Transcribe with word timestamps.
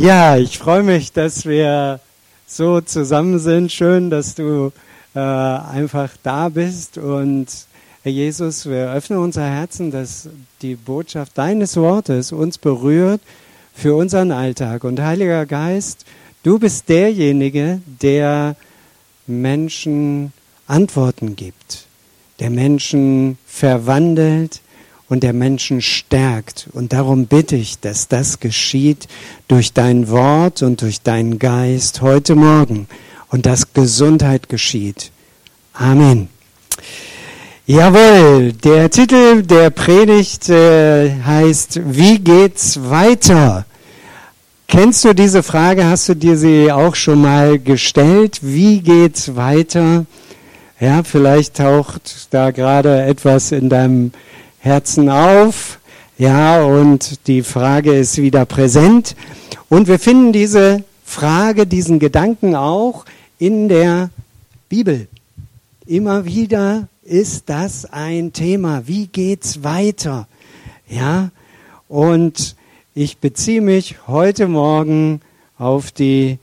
Ja, 0.00 0.38
ich 0.38 0.58
freue 0.58 0.82
mich, 0.82 1.12
dass 1.12 1.44
wir 1.44 2.00
so 2.46 2.80
zusammen 2.80 3.38
sind. 3.38 3.70
Schön, 3.70 4.08
dass 4.08 4.34
du 4.34 4.72
äh, 5.14 5.18
einfach 5.18 6.08
da 6.22 6.48
bist. 6.48 6.96
Und 6.96 7.48
Herr 8.02 8.10
Jesus, 8.10 8.64
wir 8.64 8.94
öffnen 8.94 9.18
unser 9.18 9.44
Herzen, 9.44 9.90
dass 9.90 10.30
die 10.62 10.74
Botschaft 10.74 11.36
deines 11.36 11.76
Wortes 11.76 12.32
uns 12.32 12.56
berührt 12.56 13.20
für 13.74 13.94
unseren 13.94 14.32
Alltag. 14.32 14.84
Und 14.84 15.02
Heiliger 15.02 15.44
Geist, 15.44 16.06
du 16.44 16.58
bist 16.58 16.88
derjenige, 16.88 17.82
der 18.00 18.56
Menschen 19.26 20.32
Antworten 20.66 21.36
gibt, 21.36 21.84
der 22.38 22.48
Menschen 22.48 23.36
verwandelt, 23.46 24.62
und 25.10 25.24
der 25.24 25.34
Menschen 25.34 25.82
stärkt. 25.82 26.68
Und 26.72 26.94
darum 26.94 27.26
bitte 27.26 27.56
ich, 27.56 27.80
dass 27.80 28.08
das 28.08 28.40
geschieht 28.40 29.08
durch 29.48 29.74
dein 29.74 30.08
Wort 30.08 30.62
und 30.62 30.80
durch 30.80 31.02
deinen 31.02 31.38
Geist 31.38 32.00
heute 32.00 32.36
Morgen 32.36 32.86
und 33.28 33.44
dass 33.44 33.74
Gesundheit 33.74 34.48
geschieht. 34.48 35.10
Amen. 35.74 36.28
Jawohl, 37.66 38.52
der 38.52 38.88
Titel 38.88 39.42
der 39.42 39.70
Predigt 39.70 40.48
äh, 40.48 41.10
heißt, 41.22 41.80
wie 41.84 42.18
geht's 42.18 42.78
weiter? 42.88 43.66
Kennst 44.68 45.04
du 45.04 45.12
diese 45.12 45.42
Frage? 45.42 45.84
Hast 45.86 46.08
du 46.08 46.14
dir 46.14 46.36
sie 46.36 46.70
auch 46.70 46.94
schon 46.94 47.20
mal 47.20 47.58
gestellt? 47.58 48.38
Wie 48.42 48.80
geht's 48.80 49.34
weiter? 49.34 50.06
Ja, 50.78 51.02
vielleicht 51.02 51.56
taucht 51.56 52.28
da 52.30 52.52
gerade 52.52 53.02
etwas 53.02 53.50
in 53.50 53.68
deinem 53.68 54.12
Herzen 54.60 55.08
auf. 55.08 55.78
Ja, 56.18 56.62
und 56.62 57.26
die 57.26 57.42
Frage 57.42 57.94
ist 57.94 58.18
wieder 58.18 58.44
präsent. 58.44 59.16
Und 59.70 59.88
wir 59.88 59.98
finden 59.98 60.32
diese 60.32 60.84
Frage, 61.04 61.66
diesen 61.66 61.98
Gedanken 61.98 62.54
auch 62.54 63.06
in 63.38 63.68
der 63.70 64.10
Bibel. 64.68 65.08
Immer 65.86 66.26
wieder 66.26 66.88
ist 67.02 67.44
das 67.46 67.86
ein 67.86 68.34
Thema. 68.34 68.86
Wie 68.86 69.06
geht's 69.06 69.64
weiter? 69.64 70.28
Ja, 70.88 71.30
und 71.88 72.54
ich 72.94 73.18
beziehe 73.18 73.62
mich 73.62 73.96
heute 74.06 74.46
Morgen 74.46 75.22
auf 75.56 75.90
die 75.90 76.38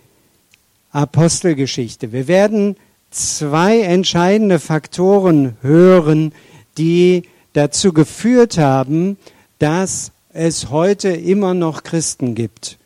Apostelgeschichte. 0.92 2.12
Wir 2.12 2.28
werden 2.28 2.78
zwei 3.12 3.82
entscheidende 3.82 4.58
Faktoren 4.58 5.56
hören, 5.62 6.34
die 6.78 7.24
dazu 7.58 7.92
geführt 7.92 8.60
haben, 8.60 9.18
dass 9.58 10.12
es 10.32 10.70
heute 10.70 11.10
immer 11.10 11.56
noch 11.56 11.82
Christen 11.82 12.36
gibt. 12.36 12.78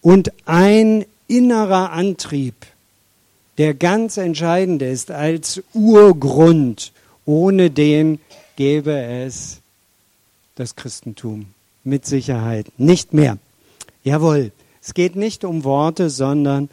Und 0.00 0.32
ein 0.46 1.04
innerer 1.26 1.90
Antrieb, 1.90 2.54
der 3.58 3.74
ganz 3.74 4.16
entscheidend 4.18 4.80
ist 4.80 5.10
als 5.10 5.62
Urgrund, 5.74 6.92
ohne 7.26 7.70
den 7.70 8.20
gäbe 8.54 8.92
es 8.92 9.58
das 10.54 10.76
Christentum 10.76 11.46
mit 11.82 12.06
Sicherheit 12.06 12.66
nicht 12.78 13.12
mehr. 13.12 13.38
Jawohl, 14.04 14.52
es 14.80 14.94
geht 14.94 15.16
nicht 15.16 15.44
um 15.44 15.64
Worte, 15.64 16.10
sondern 16.10 16.68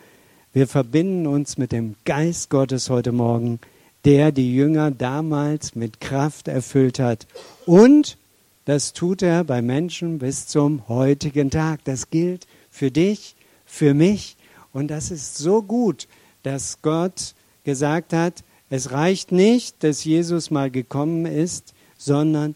wir 0.54 0.68
verbinden 0.68 1.26
uns 1.26 1.58
mit 1.58 1.72
dem 1.72 1.96
Geist 2.06 2.52
Gottes 2.52 2.92
heute 2.92 3.12
Morgen 3.12 3.60
der 4.06 4.32
die 4.32 4.54
Jünger 4.54 4.92
damals 4.92 5.76
mit 5.76 6.00
Kraft 6.00 6.48
erfüllt 6.48 7.00
hat. 7.00 7.28
Und 7.66 8.18
das 8.66 8.94
tut 8.94 9.22
er 9.22 9.44
bei 9.44 9.62
Menschen 9.62 10.20
bis 10.20 10.48
zum 10.48 10.88
heutigen 10.88 11.50
Tag. 11.50 11.84
Das 11.86 12.10
gilt 12.10 12.48
für 12.70 12.92
dich, 12.92 13.36
für 13.66 13.94
mich. 13.94 14.36
Und 14.74 14.90
das 14.90 15.12
ist 15.12 15.38
so 15.38 15.62
gut, 15.62 16.08
dass 16.44 16.82
Gott 16.82 17.34
gesagt 17.64 18.14
hat, 18.14 18.44
es 18.70 18.92
reicht 18.92 19.32
nicht, 19.32 19.84
dass 19.84 20.04
Jesus 20.04 20.52
mal 20.52 20.70
gekommen 20.70 21.26
ist, 21.26 21.74
sondern 21.98 22.56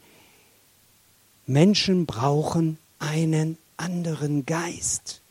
Menschen 1.48 2.06
brauchen 2.06 2.78
einen 3.00 3.58
anderen 3.78 4.46
Geist. 4.46 5.22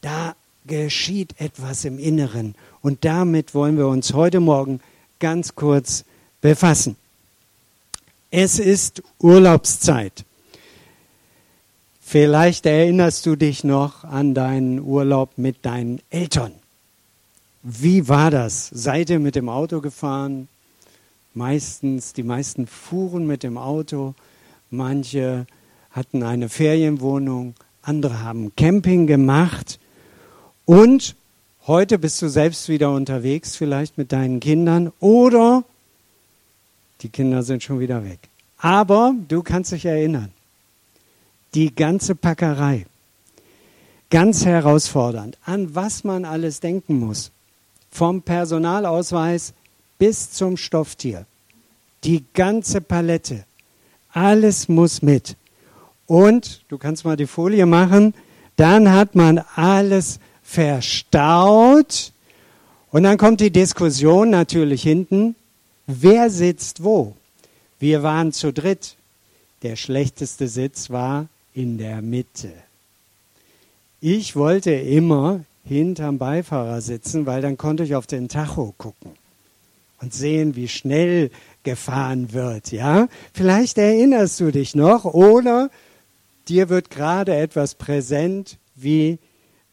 Da 0.00 0.34
geschieht 0.66 1.40
etwas 1.40 1.84
im 1.84 1.98
Inneren. 1.98 2.54
Und 2.82 3.04
damit 3.04 3.54
wollen 3.54 3.76
wir 3.76 3.86
uns 3.86 4.12
heute 4.12 4.40
Morgen 4.40 4.80
ganz 5.22 5.54
kurz 5.54 6.04
befassen. 6.40 6.96
Es 8.32 8.58
ist 8.58 9.04
Urlaubszeit. 9.20 10.24
Vielleicht 12.00 12.66
erinnerst 12.66 13.24
du 13.24 13.36
dich 13.36 13.62
noch 13.62 14.02
an 14.02 14.34
deinen 14.34 14.80
Urlaub 14.80 15.38
mit 15.38 15.64
deinen 15.64 16.00
Eltern. 16.10 16.52
Wie 17.62 18.08
war 18.08 18.32
das? 18.32 18.68
Seid 18.72 19.10
ihr 19.10 19.20
mit 19.20 19.36
dem 19.36 19.48
Auto 19.48 19.80
gefahren? 19.80 20.48
Meistens, 21.34 22.12
die 22.14 22.24
meisten 22.24 22.66
fuhren 22.66 23.24
mit 23.24 23.44
dem 23.44 23.56
Auto. 23.56 24.14
Manche 24.70 25.46
hatten 25.92 26.24
eine 26.24 26.48
Ferienwohnung, 26.48 27.54
andere 27.82 28.22
haben 28.22 28.56
Camping 28.56 29.06
gemacht. 29.06 29.78
Und 30.64 31.14
Heute 31.68 31.96
bist 31.96 32.20
du 32.20 32.26
selbst 32.26 32.68
wieder 32.68 32.90
unterwegs, 32.90 33.54
vielleicht 33.54 33.96
mit 33.96 34.10
deinen 34.10 34.40
Kindern, 34.40 34.90
oder 34.98 35.62
die 37.02 37.08
Kinder 37.08 37.44
sind 37.44 37.62
schon 37.62 37.78
wieder 37.78 38.04
weg. 38.04 38.18
Aber 38.58 39.14
du 39.28 39.44
kannst 39.44 39.70
dich 39.70 39.84
erinnern, 39.84 40.32
die 41.54 41.72
ganze 41.72 42.16
Packerei, 42.16 42.86
ganz 44.10 44.44
herausfordernd, 44.44 45.38
an 45.44 45.72
was 45.72 46.02
man 46.02 46.24
alles 46.24 46.58
denken 46.58 46.98
muss, 46.98 47.30
vom 47.92 48.22
Personalausweis 48.22 49.54
bis 50.00 50.32
zum 50.32 50.56
Stofftier, 50.56 51.26
die 52.02 52.24
ganze 52.34 52.80
Palette, 52.80 53.44
alles 54.10 54.68
muss 54.68 55.00
mit. 55.00 55.36
Und, 56.06 56.64
du 56.66 56.76
kannst 56.76 57.04
mal 57.04 57.16
die 57.16 57.28
Folie 57.28 57.66
machen, 57.66 58.14
dann 58.56 58.90
hat 58.90 59.14
man 59.14 59.38
alles 59.54 60.18
verstaut. 60.42 62.12
Und 62.90 63.04
dann 63.04 63.16
kommt 63.16 63.40
die 63.40 63.50
Diskussion 63.50 64.30
natürlich 64.30 64.82
hinten, 64.82 65.34
wer 65.86 66.30
sitzt 66.30 66.84
wo? 66.84 67.14
Wir 67.78 68.02
waren 68.02 68.32
zu 68.32 68.52
dritt. 68.52 68.96
Der 69.62 69.76
schlechteste 69.76 70.48
Sitz 70.48 70.90
war 70.90 71.28
in 71.54 71.78
der 71.78 72.02
Mitte. 72.02 72.52
Ich 74.00 74.34
wollte 74.34 74.72
immer 74.72 75.44
hinterm 75.64 76.18
Beifahrer 76.18 76.80
sitzen, 76.80 77.26
weil 77.26 77.40
dann 77.40 77.56
konnte 77.56 77.84
ich 77.84 77.94
auf 77.94 78.06
den 78.06 78.28
Tacho 78.28 78.74
gucken 78.76 79.12
und 80.00 80.12
sehen, 80.12 80.56
wie 80.56 80.68
schnell 80.68 81.30
gefahren 81.62 82.32
wird, 82.32 82.72
ja? 82.72 83.08
Vielleicht 83.32 83.78
erinnerst 83.78 84.40
du 84.40 84.50
dich 84.50 84.74
noch 84.74 85.04
oder 85.04 85.70
dir 86.48 86.68
wird 86.68 86.90
gerade 86.90 87.36
etwas 87.36 87.76
präsent, 87.76 88.58
wie 88.74 89.18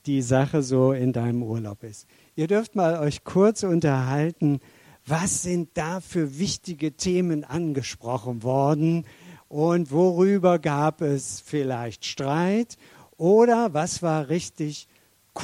die 0.10 0.24
Sache 0.24 0.64
so 0.64 0.92
in 0.92 1.14
deinem 1.14 1.44
Urlaub 1.44 1.84
ist. 1.84 2.08
Ihr 2.36 2.48
dürft 2.48 2.76
mal 2.76 2.98
euch 2.98 3.24
kurz 3.24 3.62
unterhalten, 3.62 4.60
was 5.06 5.44
sind 5.44 5.70
da 5.76 6.00
für 6.00 6.40
wichtige 6.40 6.94
Themen 6.94 7.44
angesprochen 7.44 8.42
worden 8.42 9.06
und 9.50 9.92
worüber 9.92 10.58
gab 10.58 11.02
es 11.02 11.42
vielleicht 11.42 12.06
Streit 12.06 12.78
oder 13.18 13.76
was 13.76 14.02
war 14.02 14.30
richtig 14.30 14.88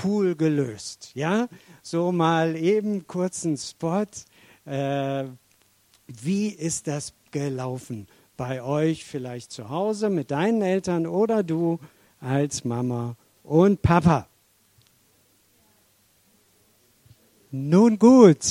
cool 0.03 0.35
gelöst. 0.35 1.11
Ja, 1.13 1.47
so 1.83 2.11
mal 2.11 2.55
eben 2.55 3.05
kurzen 3.05 3.57
Spot. 3.57 4.07
Äh, 4.65 5.25
wie 6.07 6.47
ist 6.47 6.87
das 6.87 7.13
gelaufen 7.29 8.07
bei 8.35 8.63
euch 8.63 9.05
vielleicht 9.05 9.51
zu 9.51 9.69
Hause 9.69 10.09
mit 10.09 10.31
deinen 10.31 10.63
Eltern 10.63 11.05
oder 11.05 11.43
du 11.43 11.79
als 12.19 12.65
Mama 12.65 13.15
und 13.43 13.83
Papa? 13.83 14.27
Nun 17.57 17.97
gut. 17.97 18.45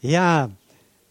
ja, 0.00 0.50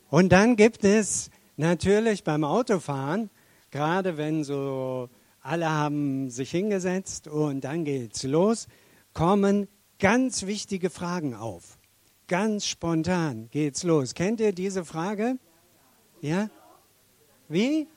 und 0.10 0.32
dann 0.32 0.56
gibt 0.56 0.84
es 0.84 1.30
natürlich 1.58 2.24
beim 2.24 2.44
Autofahren, 2.44 3.30
gerade 3.70 4.18
wenn 4.18 4.44
so 4.44 5.10
alle 5.42 5.70
haben 5.70 6.32
sich 6.32 6.50
hingesetzt 6.50 7.28
und 7.28 7.66
dann 7.66 7.86
geht's 7.86 8.24
los, 8.24 8.68
kommen 9.14 9.68
ganz 10.00 10.48
wichtige 10.48 10.90
Fragen 10.90 11.36
auf. 11.36 11.78
Ganz 12.28 12.66
spontan 12.66 13.50
geht's 13.52 13.84
los. 13.84 14.16
Kennt 14.16 14.40
ihr 14.40 14.54
diese 14.54 14.86
Frage? 14.86 15.38
Ja? 16.22 16.50
Wie? 17.48 17.88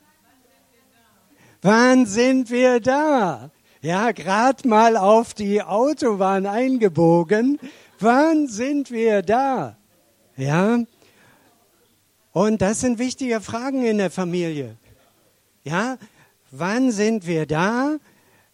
Wann 1.62 2.04
sind 2.04 2.50
wir 2.50 2.80
da? 2.80 3.50
Ja, 3.80 4.12
gerade 4.12 4.66
mal 4.66 4.96
auf 4.96 5.34
die 5.34 5.62
Autobahn 5.62 6.46
eingebogen. 6.46 7.58
Wann 8.00 8.48
sind 8.48 8.90
wir 8.90 9.22
da? 9.22 9.76
Ja. 10.36 10.80
Und 12.32 12.62
das 12.62 12.80
sind 12.80 12.98
wichtige 12.98 13.40
Fragen 13.40 13.84
in 13.84 13.98
der 13.98 14.10
Familie. 14.10 14.76
Ja, 15.64 15.98
wann 16.50 16.92
sind 16.92 17.26
wir 17.26 17.46
da? 17.46 17.98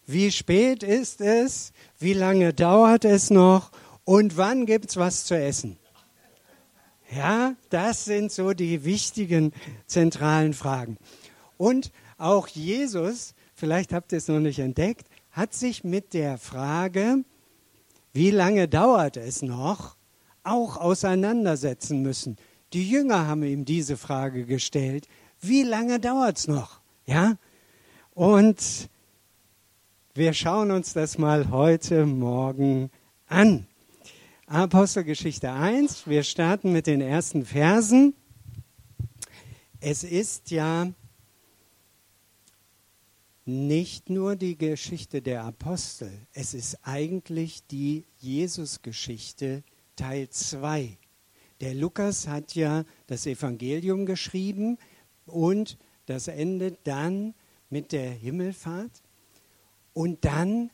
Wie 0.07 0.31
spät 0.31 0.83
ist 0.83 1.21
es? 1.21 1.73
Wie 1.99 2.13
lange 2.13 2.53
dauert 2.53 3.05
es 3.05 3.29
noch? 3.29 3.71
Und 4.03 4.37
wann 4.37 4.65
gibt 4.65 4.89
es 4.89 4.97
was 4.97 5.25
zu 5.25 5.37
essen? 5.37 5.77
Ja, 7.15 7.55
das 7.69 8.05
sind 8.05 8.31
so 8.31 8.53
die 8.53 8.83
wichtigen 8.83 9.53
zentralen 9.87 10.53
Fragen. 10.53 10.97
Und 11.57 11.91
auch 12.17 12.47
Jesus, 12.47 13.33
vielleicht 13.53 13.93
habt 13.93 14.11
ihr 14.11 14.17
es 14.17 14.27
noch 14.27 14.39
nicht 14.39 14.59
entdeckt, 14.59 15.07
hat 15.35 15.53
sich 15.53 15.83
mit 15.83 16.13
der 16.13 16.37
Frage, 16.37 17.25
wie 18.13 18.31
lange 18.31 18.69
dauert 18.69 19.17
es 19.17 19.41
noch, 19.41 19.97
auch 20.43 20.77
auseinandersetzen 20.77 22.01
müssen. 22.01 22.37
Die 22.71 22.89
Jünger 22.89 23.27
haben 23.27 23.43
ihm 23.43 23.65
diese 23.65 23.97
Frage 23.97 24.45
gestellt, 24.45 25.09
wie 25.41 25.63
lange 25.63 25.99
dauert 25.99 26.37
es 26.37 26.47
noch? 26.47 26.79
Ja? 27.05 27.35
Und 28.13 28.89
wir 30.13 30.31
schauen 30.33 30.71
uns 30.71 30.93
das 30.93 31.17
mal 31.17 31.51
heute 31.51 32.05
Morgen 32.05 32.89
an. 33.27 33.67
Apostelgeschichte 34.47 35.51
1, 35.51 36.07
wir 36.07 36.23
starten 36.23 36.71
mit 36.71 36.87
den 36.87 37.01
ersten 37.01 37.45
Versen. 37.45 38.13
Es 39.81 40.05
ist 40.05 40.49
ja 40.51 40.87
nicht 43.45 44.09
nur 44.09 44.35
die 44.35 44.57
Geschichte 44.57 45.21
der 45.21 45.43
Apostel, 45.43 46.11
es 46.33 46.55
ist 46.55 46.79
eigentlich 46.81 47.65
die 47.67 48.05
Jesusgeschichte 48.17 49.63
Teil 49.95 50.29
2. 50.29 50.97
Der 51.61 51.75
Lukas 51.75 52.27
hat 52.27 52.55
ja 52.55 52.83
das 53.05 53.27
Evangelium 53.27 54.05
geschrieben 54.07 54.77
und 55.25 55.77
das 56.07 56.27
endet 56.27 56.79
dann 56.85 57.35
mit 57.69 57.91
der 57.91 58.09
Himmelfahrt. 58.11 59.03
Und 59.93 60.25
dann 60.25 60.71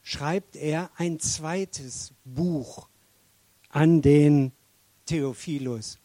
schreibt 0.00 0.56
er 0.56 0.90
ein 0.96 1.20
zweites 1.20 2.14
Buch 2.24 2.88
an 3.68 4.02
den 4.02 4.52
Theophilus 5.06 5.98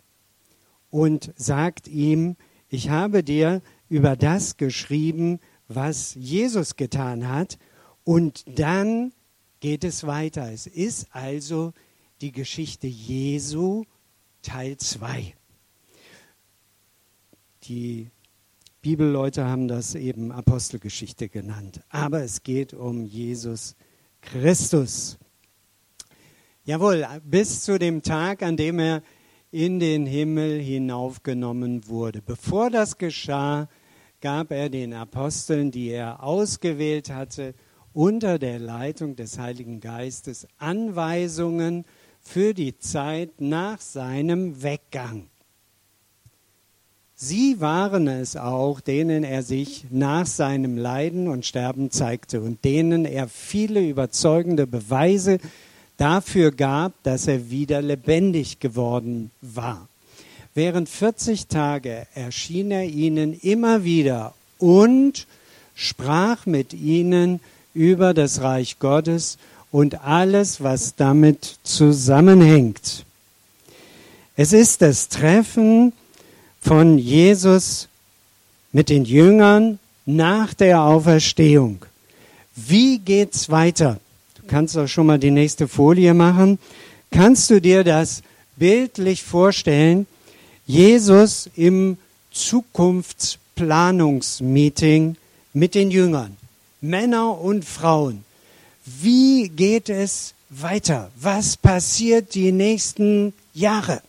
und 0.90 1.34
sagt 1.36 1.88
ihm, 1.88 2.36
ich 2.70 2.90
habe 2.90 3.24
dir 3.24 3.62
über 3.90 4.16
das 4.16 4.58
geschrieben, 4.58 5.40
was 5.68 6.16
Jesus 6.16 6.76
getan 6.76 7.28
hat. 7.28 7.58
Und 8.04 8.46
dann 8.60 9.14
geht 9.60 9.84
es 9.84 10.06
weiter. 10.06 10.52
Es 10.52 10.68
ist 10.68 11.08
also 11.12 11.74
die 12.22 12.32
Geschichte 12.32 12.88
Jesu 12.88 13.84
Teil 14.42 14.78
2. 14.78 15.34
Die 17.64 18.10
Bibelleute 18.82 19.46
haben 19.46 19.68
das 19.68 19.96
eben 19.96 20.32
Apostelgeschichte 20.32 21.28
genannt. 21.28 21.82
Aber 21.90 22.24
es 22.24 22.44
geht 22.44 22.74
um 22.74 23.04
Jesus 23.04 23.76
Christus. 24.22 25.18
Jawohl, 26.64 27.06
bis 27.24 27.62
zu 27.62 27.78
dem 27.80 28.02
Tag, 28.02 28.42
an 28.42 28.58
dem 28.58 28.80
er 28.80 29.04
in 29.52 29.80
den 29.80 30.06
Himmel 30.06 30.60
hinaufgenommen 30.60 31.88
wurde. 31.88 32.22
Bevor 32.22 32.70
das 32.70 32.98
geschah, 32.98 33.68
gab 34.28 34.52
er 34.52 34.68
den 34.68 34.94
Aposteln, 34.94 35.72
die 35.72 35.88
er 35.88 36.22
ausgewählt 36.22 37.10
hatte, 37.10 37.54
unter 37.94 38.40
der 38.40 38.60
Leitung 38.60 39.16
des 39.16 39.40
Heiligen 39.40 39.80
Geistes 39.80 40.46
Anweisungen 40.58 41.86
für 42.20 42.54
die 42.54 42.78
Zeit 42.78 43.40
nach 43.40 43.80
seinem 43.80 44.62
Weggang. 44.62 45.30
Sie 47.16 47.62
waren 47.62 48.10
es 48.10 48.36
auch, 48.36 48.82
denen 48.82 49.24
er 49.24 49.44
sich 49.44 49.86
nach 49.92 50.26
seinem 50.26 50.78
Leiden 50.78 51.30
und 51.30 51.46
Sterben 51.46 51.90
zeigte 51.90 52.42
und 52.42 52.66
denen 52.66 53.06
er 53.06 53.30
viele 53.30 53.80
überzeugende 53.80 54.68
Beweise 54.68 55.38
dafür 55.96 56.52
gab, 56.52 57.02
dass 57.04 57.28
er 57.28 57.50
wieder 57.50 57.82
lebendig 57.82 58.60
geworden 58.60 59.32
war. 59.40 59.88
Während 60.58 60.90
40 60.90 61.46
Tage 61.46 62.08
erschien 62.16 62.72
er 62.72 62.86
ihnen 62.86 63.40
immer 63.42 63.84
wieder 63.84 64.34
und 64.58 65.28
sprach 65.76 66.48
mit 66.48 66.74
ihnen 66.74 67.42
über 67.76 68.16
das 68.16 68.42
Reich 68.42 68.80
Gottes 68.80 69.38
und 69.72 70.04
alles, 70.04 70.64
was 70.64 70.96
damit 70.96 71.60
zusammenhängt. 71.62 73.06
Es 74.36 74.52
ist 74.52 74.82
das 74.82 75.10
Treffen 75.10 75.94
von 76.60 76.98
Jesus 76.98 77.88
mit 78.72 78.90
den 78.90 79.06
Jüngern 79.06 79.78
nach 80.08 80.56
der 80.56 80.82
Auferstehung. 80.82 81.86
Wie 82.56 82.98
geht's 82.98 83.52
weiter? 83.52 84.00
Du 84.42 84.48
kannst 84.48 84.76
auch 84.76 84.88
schon 84.88 85.06
mal 85.06 85.20
die 85.20 85.30
nächste 85.30 85.68
Folie 85.68 86.16
machen. 86.16 86.58
Kannst 87.12 87.48
du 87.52 87.62
dir 87.62 87.84
das 87.84 88.24
bildlich 88.56 89.22
vorstellen? 89.22 90.08
Jesus 90.68 91.50
im 91.56 91.98
Zukunftsplanungsmeeting 92.32 95.16
mit 95.54 95.74
den 95.74 95.90
Jüngern, 95.90 96.38
Männer 96.82 97.40
und 97.40 97.66
Frauen. 97.66 98.24
Wie 98.86 99.50
geht 99.50 99.90
es 99.90 100.36
weiter? 100.50 101.10
Was 101.16 101.58
passiert 101.58 102.36
die 102.36 102.52
nächsten 102.52 103.34
Jahre? 103.54 104.02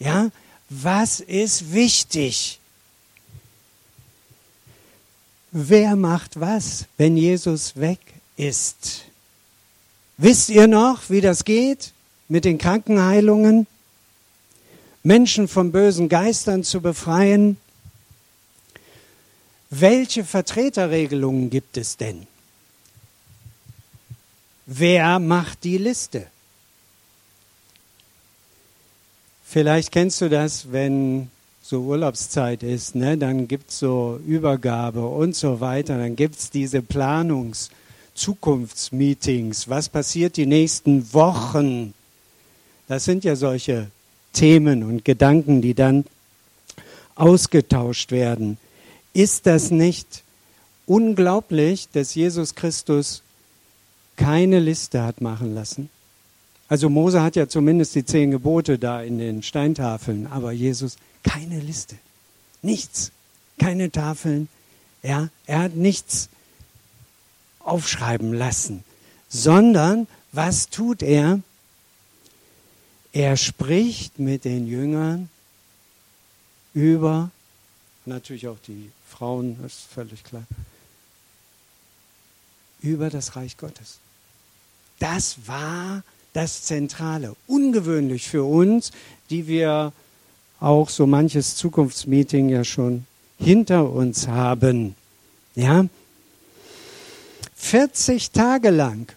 Ja, 0.00 0.30
was 0.68 1.20
ist 1.20 1.72
wichtig? 1.72 2.58
Wer 5.52 5.96
macht 5.96 6.38
was, 6.38 6.84
wenn 6.96 7.16
Jesus 7.16 7.76
weg 7.76 8.00
ist? 8.36 9.04
Wisst 10.16 10.50
ihr 10.50 10.66
noch, 10.66 11.08
wie 11.08 11.20
das 11.20 11.44
geht 11.44 11.92
mit 12.28 12.44
den 12.44 12.58
Krankenheilungen? 12.58 13.66
Menschen 15.02 15.48
von 15.48 15.72
bösen 15.72 16.08
Geistern 16.08 16.62
zu 16.62 16.80
befreien? 16.80 17.56
Welche 19.70 20.24
Vertreterregelungen 20.24 21.48
gibt 21.48 21.76
es 21.76 21.96
denn? 21.96 22.26
Wer 24.66 25.18
macht 25.18 25.64
die 25.64 25.78
Liste? 25.78 26.26
Vielleicht 29.44 29.90
kennst 29.90 30.20
du 30.20 30.28
das, 30.28 30.70
wenn 30.70 31.30
so 31.62 31.80
Urlaubszeit 31.80 32.62
ist, 32.62 32.94
ne? 32.94 33.16
dann 33.16 33.48
gibt 33.48 33.70
es 33.70 33.78
so 33.80 34.20
Übergabe 34.26 35.04
und 35.06 35.34
so 35.34 35.60
weiter, 35.60 35.98
dann 35.98 36.14
gibt 36.14 36.38
es 36.38 36.50
diese 36.50 36.82
Planungs-, 36.82 37.70
Zukunftsmeetings. 38.14 39.68
Was 39.68 39.88
passiert 39.88 40.36
die 40.36 40.46
nächsten 40.46 41.12
Wochen? 41.12 41.94
Das 42.86 43.04
sind 43.04 43.24
ja 43.24 43.36
solche 43.36 43.90
Themen 44.32 44.82
und 44.82 45.04
Gedanken, 45.04 45.62
die 45.62 45.74
dann 45.74 46.04
ausgetauscht 47.14 48.12
werden. 48.12 48.58
Ist 49.12 49.46
das 49.46 49.70
nicht 49.70 50.22
unglaublich, 50.86 51.88
dass 51.92 52.14
Jesus 52.14 52.54
Christus 52.54 53.22
keine 54.16 54.58
Liste 54.58 55.02
hat 55.02 55.20
machen 55.20 55.54
lassen? 55.54 55.90
Also 56.68 56.88
Mose 56.88 57.22
hat 57.22 57.34
ja 57.34 57.48
zumindest 57.48 57.94
die 57.96 58.04
zehn 58.04 58.30
Gebote 58.30 58.78
da 58.78 59.02
in 59.02 59.18
den 59.18 59.42
Steintafeln, 59.42 60.28
aber 60.28 60.52
Jesus 60.52 60.96
keine 61.24 61.58
Liste. 61.58 61.96
Nichts. 62.62 63.10
Keine 63.58 63.90
Tafeln. 63.90 64.48
Ja, 65.02 65.28
er 65.46 65.60
hat 65.60 65.74
nichts 65.74 66.28
aufschreiben 67.60 68.32
lassen, 68.32 68.84
sondern 69.28 70.06
was 70.32 70.68
tut 70.68 71.02
er? 71.02 71.40
Er 73.12 73.36
spricht 73.36 74.18
mit 74.18 74.44
den 74.44 74.66
Jüngern 74.66 75.28
über, 76.74 77.30
natürlich 78.06 78.46
auch 78.46 78.58
die 78.66 78.90
Frauen, 79.08 79.58
das 79.62 79.72
ist 79.72 79.92
völlig 79.92 80.22
klar, 80.22 80.44
über 82.80 83.10
das 83.10 83.36
Reich 83.36 83.56
Gottes. 83.56 83.98
Das 84.98 85.46
war 85.46 86.02
das 86.32 86.62
Zentrale. 86.62 87.34
Ungewöhnlich 87.46 88.28
für 88.28 88.44
uns, 88.44 88.92
die 89.28 89.46
wir 89.46 89.92
auch 90.60 90.88
so 90.88 91.06
manches 91.06 91.56
Zukunftsmeeting 91.56 92.48
ja 92.48 92.64
schon 92.64 93.06
hinter 93.38 93.90
uns 93.90 94.28
haben. 94.28 94.94
Ja? 95.54 95.86
40 97.56 98.30
Tage 98.30 98.70
lang 98.70 99.12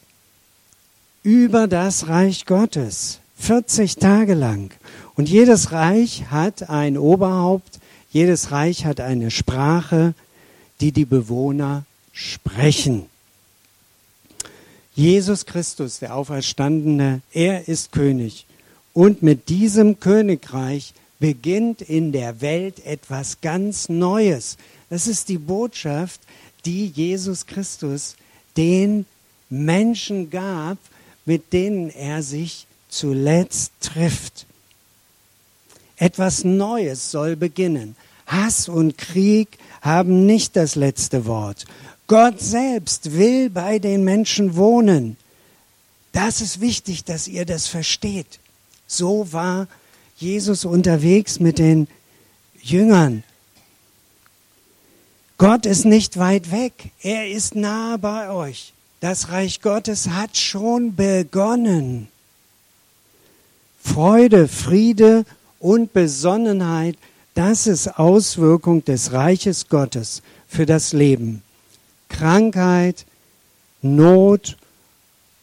über 1.21 1.67
das 1.67 2.07
Reich 2.07 2.45
Gottes. 2.45 3.19
40 3.37 3.97
Tage 3.97 4.33
lang. 4.33 4.71
Und 5.15 5.29
jedes 5.29 5.71
Reich 5.71 6.25
hat 6.29 6.69
ein 6.69 6.97
Oberhaupt, 6.97 7.79
jedes 8.11 8.51
Reich 8.51 8.85
hat 8.85 8.99
eine 8.99 9.31
Sprache, 9.31 10.13
die 10.81 10.91
die 10.91 11.05
Bewohner 11.05 11.85
sprechen. 12.11 13.07
Jesus 14.95 15.45
Christus, 15.45 15.99
der 15.99 16.15
Auferstandene, 16.15 17.21
er 17.33 17.67
ist 17.67 17.91
König. 17.91 18.45
Und 18.93 19.23
mit 19.23 19.49
diesem 19.49 19.99
Königreich 19.99 20.93
beginnt 21.19 21.81
in 21.81 22.11
der 22.11 22.41
Welt 22.41 22.85
etwas 22.85 23.41
ganz 23.41 23.89
Neues. 23.89 24.57
Das 24.89 25.07
ist 25.07 25.29
die 25.29 25.39
Botschaft, 25.39 26.21
die 26.65 26.87
Jesus 26.87 27.47
Christus 27.47 28.15
den 28.55 29.05
Menschen 29.49 30.29
gab, 30.29 30.77
mit 31.25 31.53
denen 31.53 31.89
er 31.89 32.21
sich 32.21 32.67
zuletzt 32.93 33.71
trifft. 33.81 34.45
Etwas 35.97 36.43
Neues 36.43 37.11
soll 37.11 37.35
beginnen. 37.35 37.95
Hass 38.25 38.69
und 38.69 38.97
Krieg 38.97 39.57
haben 39.81 40.25
nicht 40.25 40.55
das 40.55 40.75
letzte 40.75 41.25
Wort. 41.25 41.65
Gott 42.07 42.39
selbst 42.39 43.13
will 43.13 43.49
bei 43.49 43.79
den 43.79 44.03
Menschen 44.03 44.55
wohnen. 44.55 45.17
Das 46.11 46.41
ist 46.41 46.61
wichtig, 46.61 47.03
dass 47.03 47.27
ihr 47.27 47.45
das 47.45 47.67
versteht. 47.67 48.39
So 48.87 49.31
war 49.31 49.67
Jesus 50.17 50.63
unterwegs 50.65 51.39
mit 51.39 51.57
den 51.57 51.87
Jüngern. 52.61 53.23
Gott 55.37 55.65
ist 55.65 55.85
nicht 55.85 56.17
weit 56.17 56.51
weg. 56.51 56.91
Er 57.01 57.29
ist 57.29 57.55
nah 57.55 57.97
bei 57.97 58.29
euch. 58.29 58.73
Das 58.99 59.29
Reich 59.29 59.61
Gottes 59.61 60.09
hat 60.09 60.37
schon 60.37 60.95
begonnen. 60.95 62.07
Freude, 63.83 64.47
Friede 64.47 65.25
und 65.59 65.93
Besonnenheit, 65.93 66.97
das 67.35 67.67
ist 67.67 67.99
Auswirkung 67.99 68.83
des 68.85 69.11
Reiches 69.11 69.67
Gottes 69.67 70.23
für 70.47 70.65
das 70.65 70.93
Leben. 70.93 71.43
Krankheit, 72.09 73.05
Not 73.81 74.57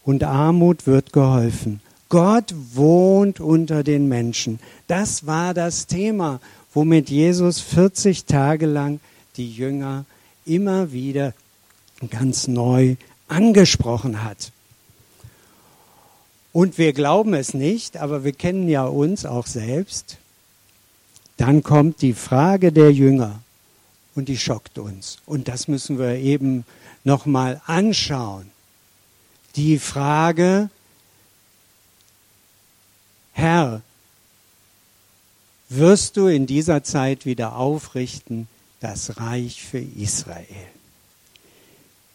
und 0.04 0.25
Armut 0.25 0.87
wird 0.87 1.12
geholfen. 1.12 1.80
Gott 2.09 2.54
wohnt 2.73 3.38
unter 3.38 3.85
den 3.85 4.09
Menschen. 4.09 4.59
Das 4.88 5.26
war 5.26 5.54
das 5.54 5.87
Thema, 5.87 6.40
womit 6.73 7.11
Jesus 7.11 7.61
40 7.61 8.25
Tage 8.25 8.66
lang 8.66 9.00
die 9.37 9.50
Jünger 9.50 10.06
immer 10.44 10.92
wieder 10.92 11.35
ganz 12.09 12.49
neu 12.49 12.97
angesprochen 13.28 14.25
hat. 14.25 14.50
Und 16.52 16.78
wir 16.78 16.92
glauben 16.92 17.35
es 17.35 17.54
nicht, 17.54 17.97
aber 17.97 18.25
wir 18.25 18.33
kennen 18.33 18.69
ja 18.69 18.85
uns 18.85 19.25
auch 19.25 19.47
selbst. 19.47 20.19
Dann 21.37 21.62
kommt 21.62 22.02
die 22.02 22.12
Frage 22.12 22.73
der 22.73 22.92
Jünger 22.92 23.40
und 24.14 24.28
die 24.28 24.37
schockt 24.37 24.78
uns. 24.78 25.19
Und 25.26 25.49
das 25.49 25.69
müssen 25.69 25.99
wir 25.99 26.16
eben 26.16 26.64
nochmal 27.04 27.61
anschauen. 27.66 28.50
Die 29.57 29.78
Frage, 29.78 30.71
Herr, 33.33 33.83
wirst 35.69 36.16
du 36.16 36.26
in 36.26 36.47
dieser 36.47 36.83
Zeit 36.83 37.26
wieder 37.26 37.57
aufrichten 37.57 38.49
das 38.80 39.19
Reich 39.19 39.62
für 39.62 39.78
Israel? 39.78 40.47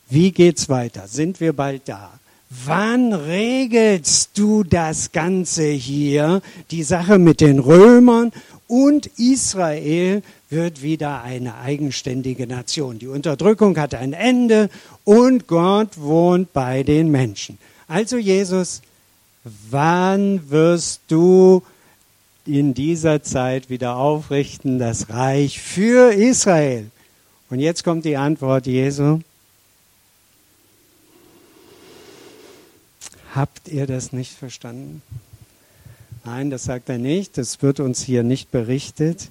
Wie 0.10 0.32
geht's 0.32 0.70
weiter? 0.70 1.08
Sind 1.08 1.40
wir 1.40 1.54
bald 1.54 1.88
da? 1.88 2.20
Wann 2.50 3.12
regelst 3.14 4.38
du 4.38 4.64
das 4.64 5.12
Ganze 5.12 5.68
hier? 5.68 6.42
Die 6.72 6.84
Sache 6.84 7.18
mit 7.18 7.42
den 7.42 7.60
Römern 7.60 8.32
und 8.68 9.08
Israel 9.18 10.22
wird 10.50 10.82
wieder 10.84 11.24
eine 11.24 11.56
eigenständige 11.58 12.46
Nation. 12.46 13.00
Die 13.00 13.08
Unterdrückung 13.08 13.78
hat 13.78 13.96
ein 13.96 14.14
Ende 14.14 14.70
und 15.04 15.48
Gott 15.48 15.98
wohnt 16.00 16.54
bei 16.54 16.84
den 16.84 17.10
Menschen. 17.10 17.58
Also 17.88 18.18
Jesus, 18.18 18.82
wann 19.44 20.50
wirst 20.50 21.02
du 21.08 21.64
in 22.46 22.74
dieser 22.76 23.24
Zeit 23.24 23.70
wieder 23.72 23.96
aufrichten 23.96 24.78
das 24.78 25.10
Reich 25.10 25.60
für 25.60 26.14
Israel? 26.14 26.92
Und 27.50 27.60
jetzt 27.60 27.84
kommt 27.84 28.06
die 28.06 28.18
Antwort 28.18 28.68
Jesu. 28.68 29.20
Habt 33.36 33.68
ihr 33.68 33.86
das 33.86 34.14
nicht 34.14 34.32
verstanden? 34.32 35.02
Nein, 36.24 36.50
das 36.50 36.64
sagt 36.64 36.88
er 36.88 36.98
nicht. 36.98 37.38
Das 37.38 37.62
wird 37.62 37.82
uns 37.82 38.02
hier 38.02 38.24
nicht 38.24 38.50
berichtet. 38.50 39.30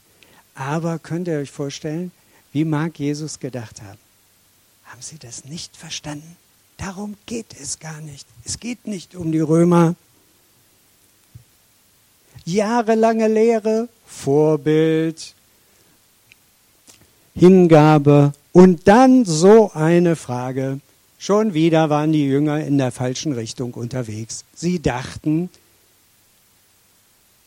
Aber 0.54 0.99
könnt 0.99 1.26
ihr 1.26 1.38
euch 1.38 1.50
vorstellen, 1.50 2.12
wie 2.52 2.66
mag 2.66 2.99
Jesus 2.99 3.40
gedacht 3.40 3.80
haben? 3.80 3.99
Haben 4.84 5.00
Sie 5.00 5.18
das 5.18 5.46
nicht 5.46 5.76
verstanden? 5.76 6.37
Darum 6.76 7.16
geht 7.25 7.58
es 7.58 7.78
gar 7.78 8.00
nicht. 8.02 8.26
Es 8.44 8.61
geht 8.61 8.87
nicht 8.87 9.16
um 9.16 9.32
die 9.32 9.40
Römer. 9.40 9.94
Jahrelange 12.44 13.26
Lehre, 13.26 13.88
Vorbild, 14.06 15.34
Hingabe 17.34 18.34
und 18.52 18.87
dann 18.87 19.25
so 19.25 19.73
eine 19.73 20.14
Frage. 20.14 20.80
Schon 21.25 21.54
wieder 21.54 21.88
waren 21.88 22.12
die 22.12 22.26
Jünger 22.26 22.62
in 22.62 22.76
der 22.76 22.93
falschen 22.93 23.33
Richtung 23.33 23.73
unterwegs. 23.73 24.45
Sie 24.54 24.83
dachten, 24.83 25.49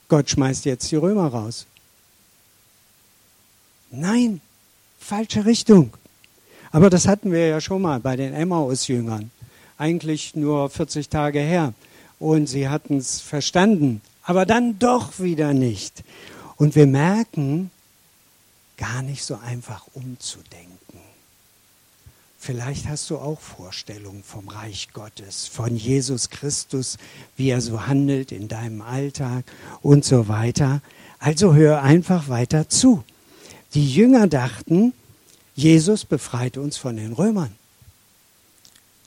Gott 0.10 0.32
schmeißt 0.32 0.66
jetzt 0.66 0.90
die 0.90 0.96
Römer 0.96 1.28
raus. 1.28 1.68
Nein, 3.92 4.42
falsche 4.98 5.46
Richtung. 5.46 5.94
Aber 6.72 6.90
das 6.90 7.08
hatten 7.08 7.32
wir 7.32 7.50
ja 7.50 7.62
schon 7.62 7.84
mal 7.84 8.00
bei 8.00 8.16
den 8.16 8.34
Emmaus-Jüngern. 8.34 9.30
Eigentlich 9.78 10.36
nur 10.36 10.72
40 10.72 11.10
Tage 11.10 11.40
her. 11.40 11.76
Und 12.18 12.48
sie 12.48 12.70
hatten 12.70 12.98
es 12.98 13.22
verstanden, 13.22 14.02
aber 14.24 14.48
dann 14.48 14.80
doch 14.80 15.20
wieder 15.20 15.54
nicht. 15.54 16.04
Und 16.56 16.76
wir 16.76 16.88
merken, 16.88 17.70
gar 18.76 19.04
nicht 19.04 19.24
so 19.24 19.36
einfach 19.36 19.86
umzudenken. 19.94 20.87
Vielleicht 22.40 22.88
hast 22.88 23.10
du 23.10 23.18
auch 23.18 23.40
Vorstellungen 23.40 24.24
vom 24.24 24.48
Reich 24.48 24.90
Gottes, 24.94 25.48
von 25.48 25.76
Jesus 25.76 26.30
Christus, 26.30 26.98
wie 27.36 27.50
er 27.50 27.62
so 27.62 27.88
handelt 27.88 28.32
in 28.32 28.48
deinem 28.48 28.82
Alltag 28.82 29.44
und 29.82 30.06
so 30.06 30.28
weiter. 30.28 30.82
Also 31.20 31.56
hör 31.56 31.82
einfach 31.82 32.30
weiter 32.30 32.70
zu. 32.70 33.04
Die 33.74 33.92
Jünger 33.92 34.28
dachten, 34.28 34.94
Jesus 35.56 36.06
befreit 36.06 36.58
uns 36.58 36.78
von 36.78 36.96
den 36.96 37.14
Römern. 37.14 37.54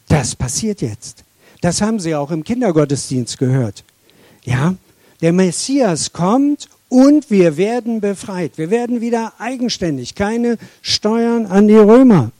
Das 0.08 0.34
passiert 0.34 0.82
jetzt. 0.82 1.24
Das 1.60 1.80
haben 1.80 2.00
sie 2.00 2.16
auch 2.16 2.32
im 2.32 2.42
Kindergottesdienst 2.42 3.38
gehört. 3.38 3.84
Ja, 4.42 4.74
der 5.20 5.32
Messias 5.32 6.12
kommt 6.12 6.68
und 6.88 7.30
wir 7.30 7.56
werden 7.56 8.00
befreit. 8.00 8.58
Wir 8.58 8.70
werden 8.70 9.00
wieder 9.00 9.34
eigenständig, 9.38 10.16
keine 10.16 10.58
Steuern 10.82 11.46
an 11.46 11.68
die 11.68 11.76
Römer. 11.76 12.32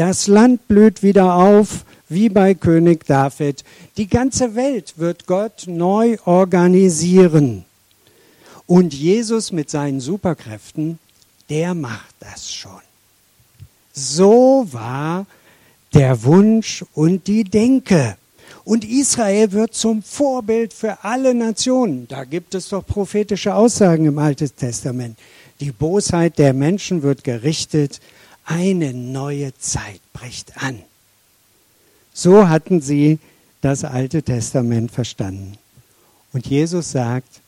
Das 0.00 0.28
Land 0.28 0.66
blüht 0.66 1.02
wieder 1.02 1.34
auf, 1.34 1.84
wie 2.08 2.30
bei 2.30 2.54
König 2.54 3.04
David. 3.04 3.64
Die 3.98 4.06
ganze 4.06 4.54
Welt 4.54 4.94
wird 4.96 5.26
Gott 5.26 5.64
neu 5.66 6.16
organisieren. 6.24 7.66
Und 8.66 8.94
Jesus 8.94 9.52
mit 9.52 9.68
seinen 9.68 10.00
Superkräften, 10.00 10.98
der 11.50 11.74
macht 11.74 12.14
das 12.18 12.50
schon. 12.50 12.80
So 13.92 14.66
war 14.70 15.26
der 15.92 16.22
Wunsch 16.24 16.82
und 16.94 17.26
die 17.26 17.44
Denke. 17.44 18.16
Und 18.64 18.86
Israel 18.86 19.52
wird 19.52 19.74
zum 19.74 20.02
Vorbild 20.02 20.72
für 20.72 21.04
alle 21.04 21.34
Nationen. 21.34 22.08
Da 22.08 22.24
gibt 22.24 22.54
es 22.54 22.70
doch 22.70 22.86
prophetische 22.86 23.54
Aussagen 23.54 24.06
im 24.06 24.18
Alten 24.18 24.50
Testament. 24.56 25.18
Die 25.60 25.72
Bosheit 25.72 26.38
der 26.38 26.54
Menschen 26.54 27.02
wird 27.02 27.22
gerichtet 27.22 28.00
eine 28.44 28.92
neue 28.92 29.56
Zeit 29.58 30.00
bricht 30.12 30.62
an. 30.62 30.82
So 32.12 32.48
hatten 32.48 32.80
sie 32.80 33.18
das 33.60 33.84
Alte 33.84 34.22
Testament 34.22 34.90
verstanden. 34.90 35.58
Und 36.32 36.46
Jesus 36.46 36.92
sagt, 36.92 37.40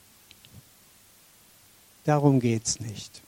darum 2.05 2.41
geht 2.41 2.67
es 2.67 2.81
nicht. 2.81 3.23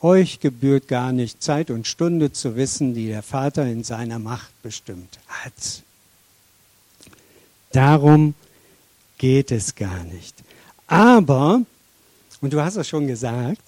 Euch 0.00 0.40
gebührt 0.40 0.88
gar 0.88 1.12
nicht 1.12 1.42
Zeit 1.42 1.70
und 1.70 1.86
Stunde 1.86 2.32
zu 2.32 2.56
wissen, 2.56 2.94
die 2.94 3.08
der 3.08 3.22
Vater 3.22 3.66
in 3.66 3.84
seiner 3.84 4.18
Macht 4.18 4.50
bestimmt 4.62 5.18
hat. 5.28 5.82
Darum 7.72 8.34
geht 9.18 9.50
es 9.50 9.74
gar 9.74 10.04
nicht. 10.04 10.34
Aber, 10.86 11.60
und 12.40 12.52
du 12.52 12.62
hast 12.62 12.76
es 12.76 12.88
schon 12.88 13.06
gesagt, 13.06 13.62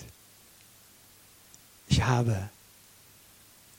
ich 1.89 2.03
habe 2.03 2.49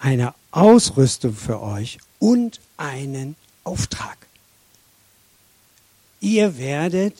eine 0.03 0.33
Ausrüstung 0.51 1.33
für 1.33 1.61
euch 1.61 1.97
und 2.19 2.59
einen 2.75 3.35
Auftrag. 3.63 4.17
Ihr 6.19 6.57
werdet 6.57 7.15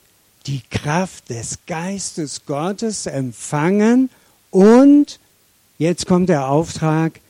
die 0.46 0.62
Kraft 0.70 1.30
des 1.30 1.60
Geistes 1.66 2.46
Gottes 2.46 3.06
empfangen 3.06 4.10
und 4.52 5.20
jetzt 5.78 6.06
kommt 6.06 6.28
der 6.28 6.50
Auftrag, 6.50 7.22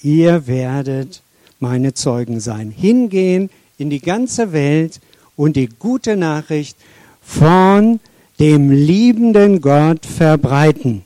ihr 0.00 0.46
werdet 0.46 1.22
meine 1.58 1.94
Zeugen 1.94 2.38
sein. 2.38 2.70
Hingehen 2.70 3.50
in 3.78 3.90
die 3.90 4.00
ganze 4.00 4.52
Welt 4.52 5.00
und 5.34 5.56
die 5.56 5.68
gute 5.68 6.16
Nachricht 6.16 6.76
von 7.20 7.98
dem 8.38 8.70
liebenden 8.70 9.60
Gott 9.60 10.06
verbreiten. 10.06 11.04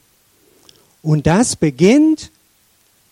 Und 1.02 1.26
das 1.26 1.57
beginnt 1.57 2.32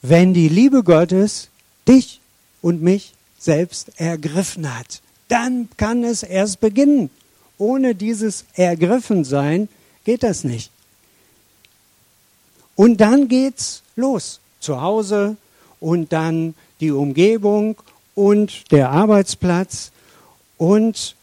wenn 0.02 0.34
die 0.34 0.48
Liebe 0.48 0.82
Gottes 0.82 1.48
dich 1.86 2.20
und 2.62 2.82
mich 2.82 3.14
selbst 3.38 4.00
ergriffen 4.00 4.76
hat. 4.76 5.00
Dann 5.28 5.68
kann 5.76 6.04
es 6.04 6.22
erst 6.22 6.60
beginnen. 6.60 7.10
Ohne 7.58 7.94
dieses 7.94 8.44
Ergriffensein 8.54 9.68
geht 10.04 10.22
das 10.22 10.44
nicht. 10.44 10.70
Und 12.74 13.00
dann 13.00 13.28
geht's 13.28 13.82
los. 13.96 14.40
Zu 14.60 14.80
Hause 14.80 15.36
und 15.80 16.12
dann 16.12 16.54
die 16.80 16.90
Umgebung 16.90 17.76
und 18.14 18.70
der 18.70 18.90
Arbeitsplatz 18.90 19.90
und 20.58 21.14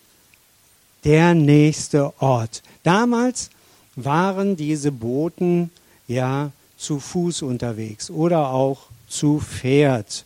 der 1.03 1.35
nächste 1.35 2.13
Ort. 2.19 2.63
Damals 2.83 3.49
waren 3.95 4.55
diese 4.55 4.91
Boten 4.91 5.71
ja 6.07 6.51
zu 6.77 6.99
Fuß 6.99 7.41
unterwegs 7.41 8.09
oder 8.09 8.49
auch 8.49 8.83
zu 9.09 9.39
Pferd. 9.39 10.25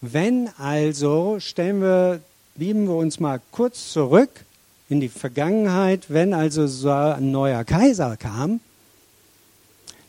Wenn 0.00 0.48
also, 0.58 1.38
stellen 1.38 1.80
wir, 1.80 2.20
lieben 2.56 2.86
wir 2.86 2.96
uns 2.96 3.20
mal 3.20 3.40
kurz 3.52 3.92
zurück 3.92 4.44
in 4.88 5.00
die 5.00 5.08
Vergangenheit, 5.08 6.06
wenn 6.08 6.34
also 6.34 6.66
so 6.66 6.90
ein 6.90 7.30
neuer 7.30 7.64
Kaiser 7.64 8.16
kam, 8.16 8.60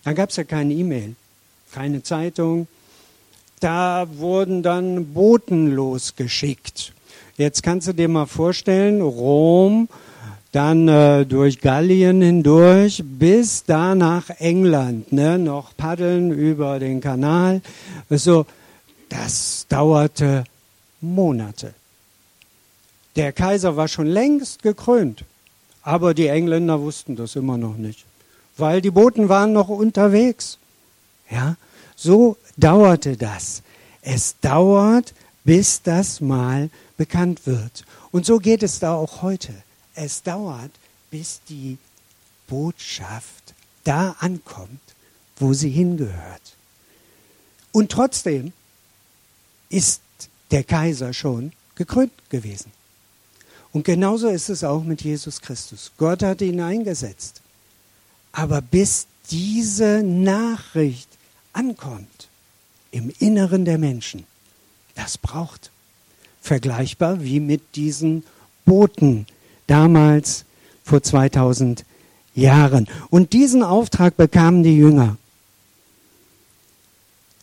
dann 0.03 0.15
gab 0.15 0.31
es 0.31 0.35
ja 0.35 0.43
keine 0.43 0.73
E-Mail, 0.73 1.15
keine 1.71 2.03
Zeitung. 2.03 2.67
Da 3.59 4.07
wurden 4.17 4.63
dann 4.63 5.13
Boten 5.13 5.73
losgeschickt. 5.73 6.91
Jetzt 7.37 7.63
kannst 7.63 7.87
du 7.87 7.93
dir 7.93 8.09
mal 8.09 8.25
vorstellen, 8.25 9.01
Rom, 9.01 9.87
dann 10.53 10.87
äh, 10.87 11.25
durch 11.25 11.59
Gallien 11.59 12.21
hindurch 12.21 13.03
bis 13.05 13.65
da 13.65 13.93
nach 13.95 14.29
England, 14.39 15.11
ne? 15.11 15.37
noch 15.37 15.75
paddeln 15.75 16.31
über 16.31 16.79
den 16.79 17.01
Kanal. 17.01 17.61
So, 18.09 18.45
das 19.09 19.65
dauerte 19.67 20.45
Monate. 21.01 21.73
Der 23.17 23.33
Kaiser 23.33 23.75
war 23.75 23.89
schon 23.89 24.07
längst 24.07 24.63
gekrönt, 24.63 25.25
aber 25.81 26.13
die 26.13 26.27
Engländer 26.27 26.79
wussten 26.79 27.17
das 27.17 27.35
immer 27.35 27.57
noch 27.57 27.75
nicht 27.75 28.05
weil 28.57 28.81
die 28.81 28.91
Boten 28.91 29.29
waren 29.29 29.53
noch 29.53 29.69
unterwegs. 29.69 30.57
Ja, 31.29 31.55
so 31.95 32.37
dauerte 32.57 33.17
das. 33.17 33.63
Es 34.01 34.35
dauert, 34.41 35.13
bis 35.43 35.81
das 35.81 36.21
mal 36.21 36.69
bekannt 36.97 37.45
wird. 37.45 37.85
Und 38.11 38.25
so 38.25 38.37
geht 38.37 38.63
es 38.63 38.79
da 38.79 38.93
auch 38.93 39.21
heute. 39.21 39.53
Es 39.95 40.23
dauert, 40.23 40.71
bis 41.11 41.41
die 41.47 41.77
Botschaft 42.47 43.53
da 43.83 44.15
ankommt, 44.19 44.81
wo 45.37 45.53
sie 45.53 45.69
hingehört. 45.69 46.55
Und 47.71 47.91
trotzdem 47.91 48.53
ist 49.69 50.01
der 50.51 50.63
Kaiser 50.63 51.13
schon 51.13 51.51
gekrönt 51.75 52.13
gewesen. 52.29 52.71
Und 53.71 53.83
genauso 53.85 54.27
ist 54.27 54.49
es 54.49 54.63
auch 54.63 54.83
mit 54.83 55.01
Jesus 55.01 55.41
Christus. 55.41 55.91
Gott 55.97 56.21
hat 56.21 56.41
ihn 56.41 56.61
eingesetzt. 56.61 57.41
Aber 58.31 58.61
bis 58.61 59.07
diese 59.31 60.03
Nachricht 60.03 61.09
ankommt 61.53 62.29
im 62.91 63.11
Inneren 63.19 63.65
der 63.65 63.79
Menschen, 63.79 64.25
das 64.95 65.17
braucht. 65.17 65.71
Vergleichbar 66.41 67.23
wie 67.23 67.39
mit 67.39 67.75
diesen 67.75 68.23
Boten 68.65 69.25
damals 69.67 70.45
vor 70.83 71.01
2000 71.01 71.85
Jahren. 72.35 72.87
Und 73.09 73.33
diesen 73.33 73.63
Auftrag 73.63 74.17
bekamen 74.17 74.63
die 74.63 74.77
Jünger. 74.77 75.17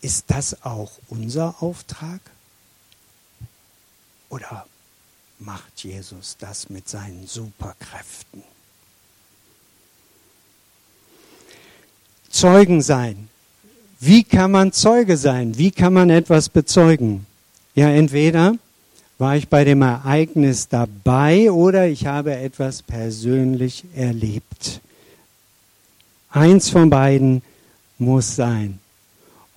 Ist 0.00 0.24
das 0.28 0.64
auch 0.64 0.92
unser 1.08 1.62
Auftrag? 1.62 2.20
Oder 4.30 4.66
macht 5.38 5.82
Jesus 5.82 6.36
das 6.38 6.70
mit 6.70 6.88
seinen 6.88 7.26
Superkräften? 7.26 8.42
Zeugen 12.30 12.80
sein. 12.80 13.28
Wie 13.98 14.24
kann 14.24 14.50
man 14.50 14.72
Zeuge 14.72 15.16
sein? 15.16 15.58
Wie 15.58 15.70
kann 15.70 15.92
man 15.92 16.08
etwas 16.08 16.48
bezeugen? 16.48 17.26
Ja, 17.74 17.88
entweder 17.90 18.54
war 19.20 19.36
ich 19.36 19.48
bei 19.48 19.64
dem 19.64 19.82
Ereignis 19.82 20.68
dabei 20.68 21.50
oder 21.50 21.86
ich 21.86 22.06
habe 22.06 22.34
etwas 22.34 22.82
persönlich 22.82 23.84
erlebt. 23.94 24.80
Eins 26.30 26.70
von 26.70 26.88
beiden 26.88 27.42
muss 27.98 28.34
sein. 28.34 28.78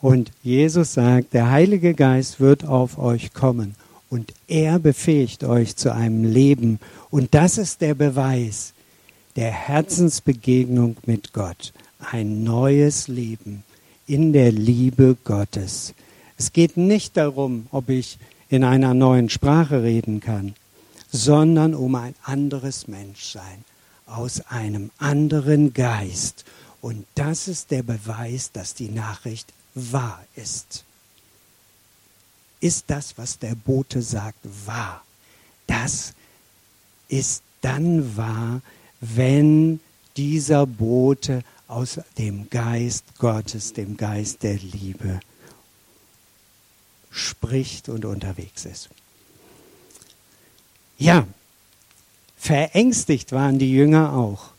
Und 0.02 0.32
Jesus 0.44 0.94
sagt, 0.94 1.34
der 1.34 1.50
Heilige 1.50 1.94
Geist 1.94 2.42
wird 2.42 2.66
auf 2.66 2.98
euch 2.98 3.34
kommen 3.34 3.76
und 4.10 4.34
er 4.48 4.80
befähigt 4.80 5.46
euch 5.46 5.78
zu 5.78 5.94
einem 5.94 6.26
Leben. 6.26 6.80
Und 7.10 7.34
das 7.34 7.58
ist 7.58 7.80
der 7.80 7.94
Beweis 7.94 8.74
der 9.38 9.52
Herzensbegegnung 9.52 10.98
mit 11.06 11.32
Gott 11.32 11.72
ein 12.12 12.44
neues 12.44 13.08
Leben 13.08 13.64
in 14.08 14.34
der 14.34 14.52
Liebe 14.52 15.16
Gottes. 15.24 15.94
Es 16.38 16.52
geht 16.52 16.76
nicht 16.76 17.16
darum, 17.16 17.68
ob 17.72 17.90
ich 17.90 18.18
in 18.54 18.64
einer 18.64 18.94
neuen 18.94 19.32
Sprache 19.32 19.82
reden 19.82 20.20
kann, 20.20 20.54
sondern 21.12 21.74
um 21.74 21.96
ein 21.96 22.14
anderes 22.22 22.88
Menschsein 22.88 23.66
aus 24.06 24.42
einem 24.42 24.92
anderen 25.00 25.74
Geist. 25.74 26.46
Und 26.80 27.08
das 27.16 27.48
ist 27.48 27.72
der 27.72 27.82
Beweis, 27.82 28.52
dass 28.52 28.76
die 28.76 28.90
Nachricht 28.90 29.52
wahr 29.74 30.24
ist. 30.36 30.84
Ist 32.60 32.84
das, 32.92 33.18
was 33.18 33.40
der 33.40 33.56
Bote 33.56 34.04
sagt, 34.04 34.38
wahr? 34.68 35.04
Das 35.66 36.14
ist 37.08 37.42
dann 37.62 38.16
wahr, 38.16 38.62
wenn 39.02 39.80
dieser 40.16 40.68
Bote 40.68 41.44
aus 41.68 42.00
dem 42.20 42.52
Geist 42.52 43.18
Gottes, 43.18 43.74
dem 43.74 43.98
Geist 43.98 44.44
der 44.44 44.60
Liebe 44.60 45.22
spricht 47.14 47.88
und 47.90 48.06
unterwegs 48.06 48.66
ist. 48.66 48.90
Ja, 50.98 51.28
verängstigt 52.36 53.32
waren 53.32 53.60
die 53.60 53.72
Jünger 53.72 54.14
auch. 54.14 54.50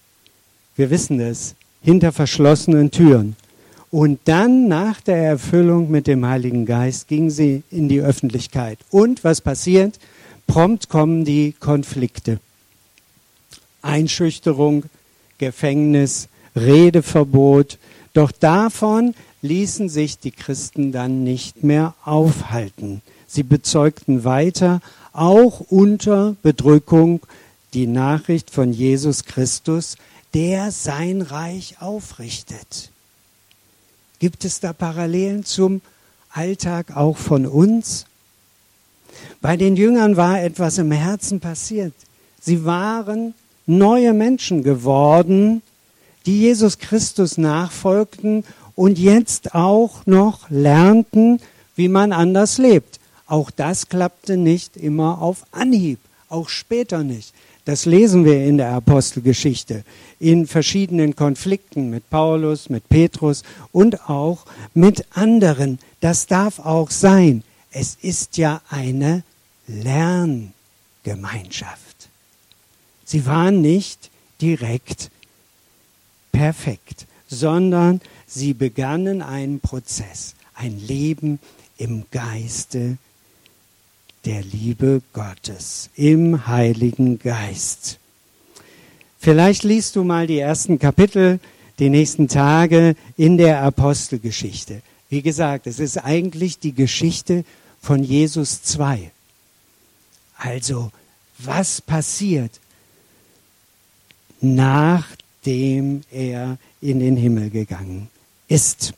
Wir 0.77 0.91
wissen 0.91 1.21
es, 1.21 1.55
hinter 1.83 2.13
verschlossenen 2.13 2.91
Türen. 2.91 3.37
Und 3.91 4.21
dann 4.25 4.67
nach 4.69 5.01
der 5.01 5.19
Erfüllung 5.19 5.91
mit 5.91 6.07
dem 6.07 6.27
Heiligen 6.27 6.65
Geist 6.67 7.09
gingen 7.09 7.31
sie 7.31 7.63
in 7.71 7.89
die 7.89 8.01
Öffentlichkeit. 8.01 8.79
Und 8.91 9.23
was 9.23 9.41
passiert? 9.41 9.99
Prompt 10.47 10.89
kommen 10.89 11.25
die 11.25 11.55
Konflikte. 11.59 12.41
Einschüchterung, 13.83 14.85
Gefängnis, 15.39 16.29
Redeverbot. 16.57 17.79
Doch 18.15 18.33
davon 18.33 19.15
ließen 19.45 19.91
sich 19.91 20.19
die 20.19 20.31
Christen 20.31 20.91
dann 20.91 21.23
nicht 21.23 21.63
mehr 21.63 21.95
aufhalten. 22.03 23.03
Sie 23.27 23.43
bezeugten 23.43 24.25
weiter, 24.25 24.81
auch 25.13 25.61
unter 25.69 26.35
Bedrückung, 26.43 27.21
die 27.75 27.87
Nachricht 27.87 28.51
von 28.51 28.73
Jesus 28.73 29.25
Christus, 29.25 29.97
der 30.33 30.71
sein 30.71 31.21
Reich 31.21 31.77
aufrichtet. 31.81 32.91
Gibt 34.19 34.47
es 34.47 34.61
da 34.61 34.73
Parallelen 34.73 35.45
zum 35.45 35.83
Alltag 36.31 36.97
auch 36.97 37.19
von 37.19 37.47
uns? 37.47 38.07
Bei 39.43 39.59
den 39.59 39.77
Jüngern 39.77 40.17
war 40.17 40.43
etwas 40.43 40.79
im 40.79 40.91
Herzen 40.91 41.41
passiert. 41.41 41.93
Sie 42.41 42.65
waren 42.65 43.35
neue 43.67 44.15
Menschen 44.15 44.63
geworden, 44.63 45.61
die 46.25 46.41
Jesus 46.41 46.79
Christus 46.79 47.37
nachfolgten 47.37 48.45
und 48.75 48.99
jetzt 48.99 49.55
auch 49.55 50.07
noch 50.07 50.51
lernten, 50.51 51.41
wie 51.77 51.89
man 51.89 52.13
anders 52.13 52.59
lebt. 52.59 53.01
Auch 53.27 53.51
das 53.51 53.89
klappte 53.89 54.37
nicht 54.37 54.77
immer 54.77 55.23
auf 55.23 55.45
Anhieb, 55.53 55.99
auch 56.29 56.49
später 56.49 57.03
nicht. 57.03 57.33
Das 57.65 57.87
lesen 57.87 58.27
wir 58.27 58.45
in 58.45 58.59
der 58.59 58.73
Apostelgeschichte, 58.73 59.85
in 60.21 60.47
verschiedenen 60.47 61.17
Konflikten 61.17 61.89
mit 61.89 62.11
Paulus, 62.11 62.69
mit 62.69 62.87
Petrus 62.91 63.43
und 63.73 64.11
auch 64.11 64.45
mit 64.75 65.07
anderen. 65.17 65.79
Das 66.01 66.27
darf 66.27 66.59
auch 66.59 66.91
sein. 66.91 67.43
Es 67.71 67.97
ist 68.03 68.37
ja 68.37 68.61
eine 68.69 69.23
Lerngemeinschaft. 69.67 72.11
Sie 73.07 73.25
waren 73.25 73.63
nicht 73.63 74.11
direkt 74.43 75.11
perfekt, 76.33 77.07
sondern 77.35 78.01
sie 78.27 78.55
begannen 78.55 79.21
einen 79.21 79.61
Prozess, 79.61 80.35
ein 80.55 80.79
Leben 80.79 81.39
im 81.77 82.05
Geiste 82.11 82.97
der 84.25 84.43
Liebe 84.43 85.03
Gottes, 85.13 85.91
im 85.97 86.47
Heiligen 86.47 87.19
Geist. 87.19 87.99
Vielleicht 89.19 89.65
liest 89.65 89.97
du 89.97 90.05
mal 90.05 90.27
die 90.27 90.39
ersten 90.39 90.79
Kapitel, 90.79 91.41
die 91.79 91.91
nächsten 91.91 92.29
Tage 92.29 92.95
in 93.17 93.37
der 93.37 93.63
Apostelgeschichte. 93.63 94.83
Wie 95.09 95.23
gesagt, 95.23 95.67
es 95.67 95.79
ist 95.79 95.99
eigentlich 95.99 96.59
die 96.59 96.73
Geschichte 96.73 97.45
von 97.81 98.03
Jesus 98.03 98.63
2. 98.63 99.11
Also, 100.37 100.91
was 101.39 101.81
passiert, 101.81 102.61
nachdem 105.45 106.01
er 106.11 106.57
in 106.81 107.01
den 107.01 107.17
Himmel 107.17 107.51
gegangen 107.51 108.09
ist? 108.49 108.95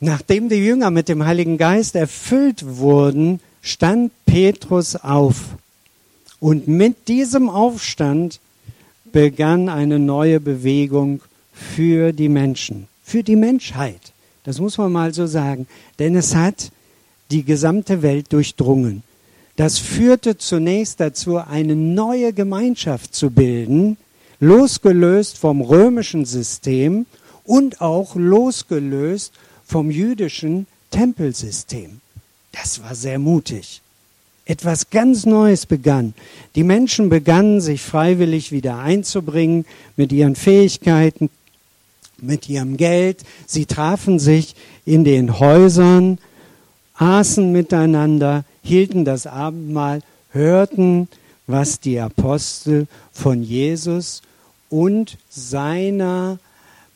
Nachdem 0.00 0.48
die 0.48 0.56
Jünger 0.56 0.90
mit 0.90 1.08
dem 1.08 1.24
Heiligen 1.24 1.56
Geist 1.56 1.94
erfüllt 1.94 2.64
wurden, 2.66 3.40
stand 3.62 4.10
Petrus 4.26 4.96
auf. 4.96 5.56
Und 6.40 6.66
mit 6.66 7.08
diesem 7.08 7.48
Aufstand 7.48 8.40
begann 9.12 9.68
eine 9.68 9.98
neue 10.00 10.40
Bewegung 10.40 11.22
für 11.52 12.12
die 12.12 12.28
Menschen, 12.28 12.88
für 13.04 13.22
die 13.22 13.36
Menschheit. 13.36 14.12
Das 14.42 14.58
muss 14.58 14.78
man 14.78 14.92
mal 14.92 15.14
so 15.14 15.26
sagen. 15.26 15.68
Denn 16.00 16.16
es 16.16 16.34
hat 16.34 16.72
die 17.30 17.44
gesamte 17.44 18.02
Welt 18.02 18.32
durchdrungen. 18.32 19.02
Das 19.56 19.78
führte 19.78 20.36
zunächst 20.36 21.00
dazu, 21.00 21.38
eine 21.38 21.74
neue 21.74 22.32
Gemeinschaft 22.34 23.14
zu 23.14 23.30
bilden, 23.30 23.96
losgelöst 24.38 25.38
vom 25.38 25.62
römischen 25.62 26.26
System 26.26 27.06
und 27.44 27.80
auch 27.80 28.16
losgelöst 28.16 29.32
vom 29.64 29.90
jüdischen 29.90 30.66
Tempelsystem. 30.90 32.00
Das 32.52 32.82
war 32.82 32.94
sehr 32.94 33.18
mutig. 33.18 33.80
Etwas 34.44 34.90
ganz 34.90 35.26
Neues 35.26 35.66
begann. 35.66 36.14
Die 36.54 36.62
Menschen 36.62 37.08
begannen 37.08 37.60
sich 37.60 37.82
freiwillig 37.82 38.52
wieder 38.52 38.78
einzubringen 38.78 39.64
mit 39.96 40.12
ihren 40.12 40.36
Fähigkeiten, 40.36 41.30
mit 42.20 42.48
ihrem 42.48 42.76
Geld. 42.76 43.24
Sie 43.46 43.66
trafen 43.66 44.18
sich 44.18 44.54
in 44.84 45.02
den 45.02 45.40
Häusern, 45.40 46.18
aßen 46.94 47.50
miteinander, 47.50 48.44
hielten 48.66 49.04
das 49.04 49.26
Abendmahl, 49.26 50.02
hörten, 50.30 51.08
was 51.46 51.80
die 51.80 51.98
Apostel 52.00 52.88
von 53.12 53.42
Jesus 53.42 54.22
und 54.68 55.16
seiner 55.30 56.38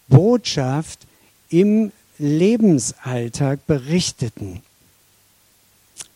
Botschaft 0.08 1.06
im 1.48 1.92
Lebensalltag 2.18 3.66
berichteten. 3.66 4.62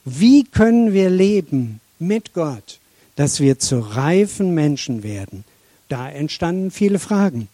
Wie 0.04 0.44
können 0.44 0.92
wir 0.92 1.08
leben 1.08 1.80
mit 1.98 2.34
Gott, 2.34 2.78
dass 3.16 3.40
wir 3.40 3.58
zu 3.58 3.78
reifen 3.78 4.52
Menschen 4.52 5.02
werden? 5.02 5.44
Da 5.88 6.10
entstanden 6.10 6.70
viele 6.70 6.98
Fragen. 6.98 7.48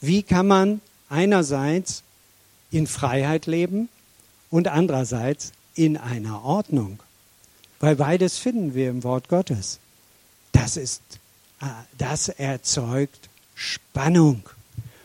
Wie 0.00 0.22
kann 0.22 0.46
man 0.48 0.80
einerseits 1.08 2.02
in 2.70 2.86
Freiheit 2.86 3.46
leben 3.46 3.88
und 4.50 4.68
andererseits 4.68 5.52
in 5.74 5.96
einer 5.96 6.44
Ordnung? 6.44 7.00
Weil 7.80 7.96
beides 7.96 8.38
finden 8.38 8.74
wir 8.74 8.90
im 8.90 9.02
Wort 9.04 9.28
Gottes. 9.28 9.78
Das 10.52 10.76
ist, 10.76 11.02
äh, 11.60 11.66
das 11.98 12.28
erzeugt 12.28 13.28
Spannung. 13.54 14.48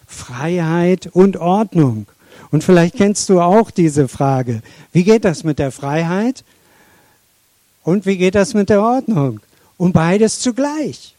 Freiheit 0.06 1.08
und 1.08 1.38
Ordnung. 1.38 2.08
Und 2.52 2.64
vielleicht 2.64 2.96
kennst 2.96 3.30
du 3.30 3.42
auch 3.42 3.72
diese 3.72 4.08
Frage. 4.08 4.62
Wie 4.92 5.04
geht 5.04 5.26
das 5.26 5.44
mit 5.44 5.60
der 5.60 5.72
Freiheit? 5.72 6.44
Und 7.84 8.06
wie 8.06 8.18
geht 8.18 8.36
das 8.36 8.54
mit 8.54 8.70
der 8.70 8.82
Ordnung? 8.82 9.40
Und 9.78 9.94
beides 9.94 10.40
zugleich. 10.40 11.16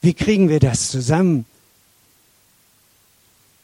Wie 0.00 0.14
kriegen 0.14 0.48
wir 0.48 0.60
das 0.60 0.90
zusammen? 0.90 1.44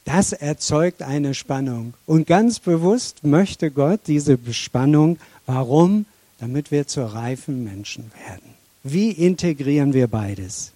Das 0.07 0.33
erzeugt 0.33 1.03
eine 1.03 1.35
Spannung. 1.35 1.93
Und 2.07 2.29
ganz 2.29 2.61
bewusst 2.61 3.25
möchte 3.25 3.73
Gott 3.73 4.01
diese 4.07 4.39
Spannung. 4.53 5.19
Warum? 5.47 6.07
Damit 6.39 6.71
wir 6.71 6.87
zu 6.87 7.13
reifen 7.13 7.65
Menschen 7.65 8.13
werden. 8.27 8.55
Wie 8.85 9.11
integrieren 9.11 9.95
wir 9.95 10.07
beides? 10.07 10.71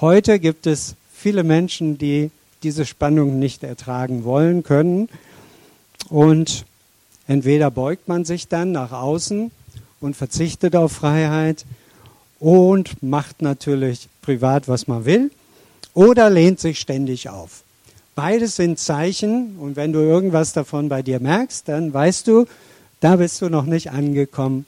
Heute 0.00 0.40
gibt 0.40 0.66
es 0.66 0.96
viele 1.14 1.44
Menschen, 1.44 1.98
die 1.98 2.32
diese 2.64 2.84
Spannung 2.84 3.38
nicht 3.38 3.62
ertragen 3.62 4.24
wollen, 4.24 4.64
können. 4.64 5.08
Und 6.08 6.64
entweder 7.28 7.70
beugt 7.70 8.08
man 8.08 8.24
sich 8.24 8.48
dann 8.48 8.72
nach 8.72 8.90
außen 8.90 9.52
und 10.00 10.16
verzichtet 10.16 10.74
auf 10.74 10.90
Freiheit 10.90 11.64
und 12.40 13.04
macht 13.04 13.40
natürlich 13.40 14.08
privat, 14.20 14.66
was 14.66 14.88
man 14.88 15.04
will, 15.04 15.30
oder 15.94 16.30
lehnt 16.30 16.60
sich 16.60 16.78
ständig 16.78 17.28
auf. 17.28 17.62
Beides 18.14 18.56
sind 18.56 18.78
Zeichen 18.78 19.56
und 19.58 19.76
wenn 19.76 19.92
du 19.92 20.00
irgendwas 20.00 20.52
davon 20.52 20.88
bei 20.88 21.02
dir 21.02 21.20
merkst, 21.20 21.68
dann 21.68 21.92
weißt 21.92 22.26
du, 22.26 22.46
da 23.00 23.16
bist 23.16 23.40
du 23.40 23.48
noch 23.48 23.64
nicht 23.64 23.90
angekommen. 23.90 24.66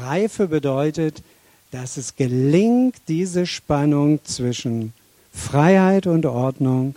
Reife 0.00 0.48
bedeutet, 0.48 1.22
dass 1.70 1.96
es 1.96 2.16
gelingt, 2.16 2.96
diese 3.08 3.46
Spannung 3.46 4.20
zwischen 4.24 4.92
Freiheit 5.32 6.06
und 6.06 6.26
Ordnung 6.26 6.94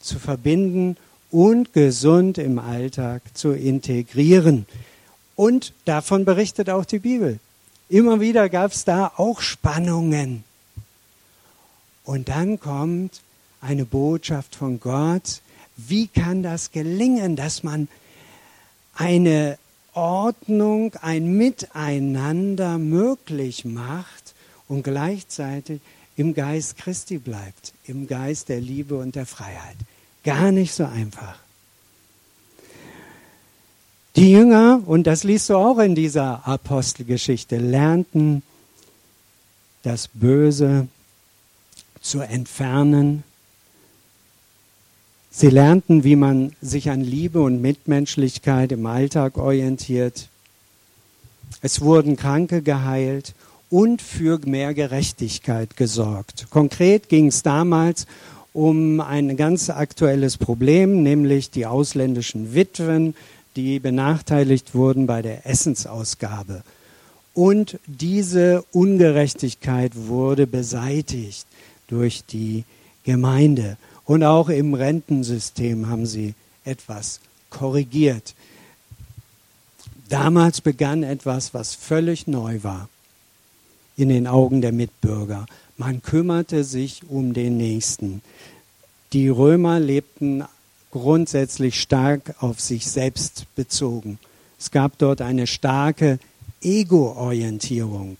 zu 0.00 0.18
verbinden 0.18 0.96
und 1.30 1.72
gesund 1.72 2.38
im 2.38 2.58
Alltag 2.58 3.22
zu 3.34 3.52
integrieren. 3.52 4.66
Und 5.36 5.72
davon 5.84 6.24
berichtet 6.24 6.70
auch 6.70 6.84
die 6.84 6.98
Bibel. 6.98 7.38
Immer 7.88 8.20
wieder 8.20 8.48
gab 8.48 8.72
es 8.72 8.84
da 8.84 9.12
auch 9.16 9.40
Spannungen. 9.40 10.44
Und 12.04 12.28
dann 12.28 12.60
kommt 12.60 13.22
eine 13.60 13.84
Botschaft 13.84 14.56
von 14.56 14.78
Gott. 14.78 15.40
Wie 15.76 16.06
kann 16.06 16.42
das 16.42 16.70
gelingen, 16.70 17.36
dass 17.36 17.62
man 17.62 17.88
eine 18.94 19.58
Ordnung, 19.94 20.92
ein 21.02 21.36
Miteinander 21.36 22.78
möglich 22.78 23.64
macht 23.64 24.34
und 24.68 24.82
gleichzeitig 24.82 25.80
im 26.16 26.34
Geist 26.34 26.76
Christi 26.76 27.18
bleibt, 27.18 27.72
im 27.86 28.06
Geist 28.06 28.48
der 28.48 28.60
Liebe 28.60 28.96
und 28.96 29.14
der 29.14 29.26
Freiheit. 29.26 29.76
Gar 30.22 30.52
nicht 30.52 30.72
so 30.72 30.84
einfach. 30.84 31.38
Die 34.16 34.30
Jünger, 34.30 34.80
und 34.86 35.06
das 35.08 35.24
liest 35.24 35.50
du 35.50 35.56
auch 35.56 35.78
in 35.78 35.96
dieser 35.96 36.46
Apostelgeschichte, 36.46 37.56
lernten 37.56 38.42
das 39.82 40.08
Böse 40.08 40.86
zu 42.04 42.20
entfernen. 42.20 43.24
Sie 45.30 45.48
lernten, 45.48 46.04
wie 46.04 46.14
man 46.14 46.52
sich 46.60 46.90
an 46.90 47.00
Liebe 47.00 47.42
und 47.42 47.60
Mitmenschlichkeit 47.60 48.70
im 48.70 48.86
Alltag 48.86 49.36
orientiert. 49.36 50.28
Es 51.60 51.80
wurden 51.80 52.16
Kranke 52.16 52.62
geheilt 52.62 53.34
und 53.70 54.00
für 54.00 54.38
mehr 54.46 54.74
Gerechtigkeit 54.74 55.76
gesorgt. 55.76 56.46
Konkret 56.50 57.08
ging 57.08 57.28
es 57.28 57.42
damals 57.42 58.06
um 58.52 59.00
ein 59.00 59.36
ganz 59.36 59.70
aktuelles 59.70 60.36
Problem, 60.36 61.02
nämlich 61.02 61.50
die 61.50 61.66
ausländischen 61.66 62.54
Witwen, 62.54 63.16
die 63.56 63.80
benachteiligt 63.80 64.74
wurden 64.74 65.06
bei 65.06 65.22
der 65.22 65.46
Essensausgabe. 65.46 66.62
Und 67.32 67.80
diese 67.86 68.62
Ungerechtigkeit 68.70 69.92
wurde 69.96 70.46
beseitigt 70.46 71.46
durch 71.88 72.24
die 72.24 72.64
Gemeinde. 73.04 73.76
Und 74.04 74.22
auch 74.22 74.48
im 74.48 74.74
Rentensystem 74.74 75.88
haben 75.88 76.06
sie 76.06 76.34
etwas 76.64 77.20
korrigiert. 77.50 78.34
Damals 80.08 80.60
begann 80.60 81.02
etwas, 81.02 81.54
was 81.54 81.74
völlig 81.74 82.26
neu 82.26 82.62
war 82.62 82.88
in 83.96 84.08
den 84.08 84.26
Augen 84.26 84.60
der 84.60 84.72
Mitbürger. 84.72 85.46
Man 85.76 86.02
kümmerte 86.02 86.64
sich 86.64 87.02
um 87.08 87.32
den 87.32 87.56
Nächsten. 87.56 88.22
Die 89.12 89.28
Römer 89.28 89.80
lebten 89.80 90.44
grundsätzlich 90.90 91.80
stark 91.80 92.34
auf 92.40 92.60
sich 92.60 92.86
selbst 92.86 93.46
bezogen. 93.54 94.18
Es 94.58 94.70
gab 94.70 94.98
dort 94.98 95.20
eine 95.20 95.46
starke 95.46 96.18
Ego-Orientierung. 96.62 98.16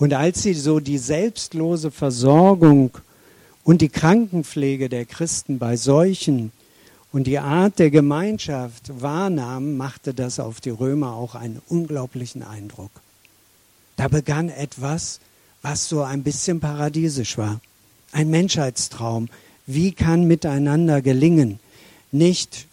Und 0.00 0.14
als 0.14 0.42
sie 0.42 0.54
so 0.54 0.80
die 0.80 0.96
selbstlose 0.96 1.90
Versorgung 1.90 2.96
und 3.64 3.82
die 3.82 3.90
Krankenpflege 3.90 4.88
der 4.88 5.04
Christen 5.04 5.58
bei 5.58 5.76
Seuchen 5.76 6.52
und 7.12 7.26
die 7.26 7.38
Art 7.38 7.78
der 7.78 7.90
Gemeinschaft 7.90 9.02
wahrnahmen, 9.02 9.76
machte 9.76 10.14
das 10.14 10.40
auf 10.40 10.62
die 10.62 10.70
Römer 10.70 11.12
auch 11.12 11.34
einen 11.34 11.60
unglaublichen 11.68 12.42
Eindruck. 12.42 12.90
Da 13.96 14.08
begann 14.08 14.48
etwas, 14.48 15.20
was 15.60 15.90
so 15.90 16.02
ein 16.02 16.22
bisschen 16.22 16.60
paradiesisch 16.60 17.36
war. 17.36 17.60
Ein 18.10 18.30
Menschheitstraum. 18.30 19.28
Wie 19.66 19.92
kann 19.92 20.26
miteinander 20.26 21.02
gelingen? 21.02 21.60
Nicht 22.10 22.66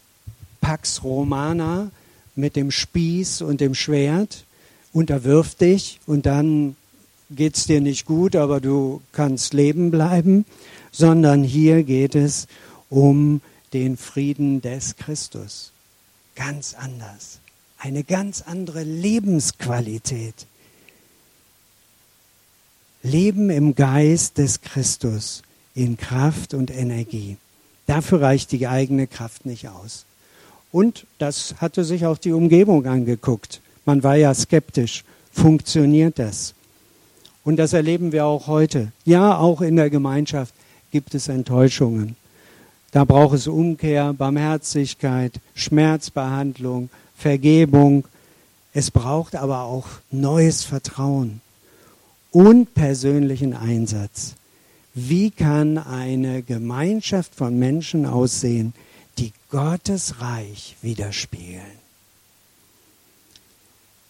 Pax 0.62 1.04
Romana 1.04 1.92
mit 2.36 2.56
dem 2.56 2.72
Spieß 2.72 3.42
und 3.42 3.60
dem 3.60 3.76
Schwert, 3.76 4.46
unterwirf 4.94 5.56
dich 5.56 6.00
und 6.08 6.26
dann 6.26 6.78
geht 7.30 7.58
es 7.58 7.66
dir 7.66 7.82
nicht 7.82 8.06
gut, 8.06 8.36
aber 8.36 8.62
du 8.62 9.02
kannst 9.12 9.54
leben 9.54 9.92
bleiben, 9.92 10.46
sondern 10.92 11.44
hier 11.44 11.84
geht 11.84 12.16
es 12.16 12.48
um 12.90 13.42
den 13.74 13.98
Frieden 13.98 14.62
des 14.62 14.96
Christus. 14.96 15.72
ganz 16.36 16.76
anders. 16.76 17.40
Eine 17.80 18.04
ganz 18.04 18.44
andere 18.44 18.84
Lebensqualität. 18.84 20.46
Leben 23.04 23.50
im 23.50 23.74
Geist 23.76 24.38
des 24.38 24.62
Christus 24.62 25.42
in 25.74 25.98
Kraft 25.98 26.54
und 26.54 26.70
Energie. 26.72 27.38
Dafür 27.88 28.22
reicht 28.22 28.52
die 28.52 28.68
eigene 28.68 29.08
Kraft 29.08 29.46
nicht 29.46 29.70
aus. 29.70 30.06
Und 30.72 31.06
das 31.18 31.56
hatte 31.60 31.84
sich 31.84 32.06
auch 32.06 32.18
die 32.18 32.34
Umgebung 32.34 32.86
angeguckt. 32.86 33.62
Man 33.86 34.04
war 34.04 34.16
ja 34.16 34.34
skeptisch. 34.34 35.04
Funktioniert 35.32 36.20
das? 36.20 36.54
Und 37.48 37.56
das 37.56 37.72
erleben 37.72 38.12
wir 38.12 38.26
auch 38.26 38.48
heute. 38.48 38.92
Ja, 39.06 39.38
auch 39.38 39.62
in 39.62 39.78
der 39.78 39.90
Gemeinschaft 39.90 40.54
gibt 40.92 41.16
es 41.16 41.30
Enttäuschungen. 41.30 42.18
Da 42.92 43.06
braucht 43.06 43.36
es 43.36 43.48
Umkehr, 43.48 44.12
Barmherzigkeit, 44.12 45.40
Schmerzbehandlung, 45.56 46.90
Vergebung. 47.16 48.04
Es 48.74 48.92
braucht 48.92 49.38
aber 49.38 49.62
auch 49.62 49.88
neues 50.12 50.66
Vertrauen 50.66 51.40
und 52.32 52.74
persönlichen 52.74 53.54
Einsatz. 53.54 54.36
Wie 54.94 55.32
kann 55.32 55.78
eine 55.78 56.42
Gemeinschaft 56.42 57.34
von 57.34 57.58
Menschen 57.58 58.06
aussehen, 58.06 58.74
die 59.20 59.32
Gottes 59.52 60.20
Reich 60.20 60.76
widerspiegeln? 60.82 61.64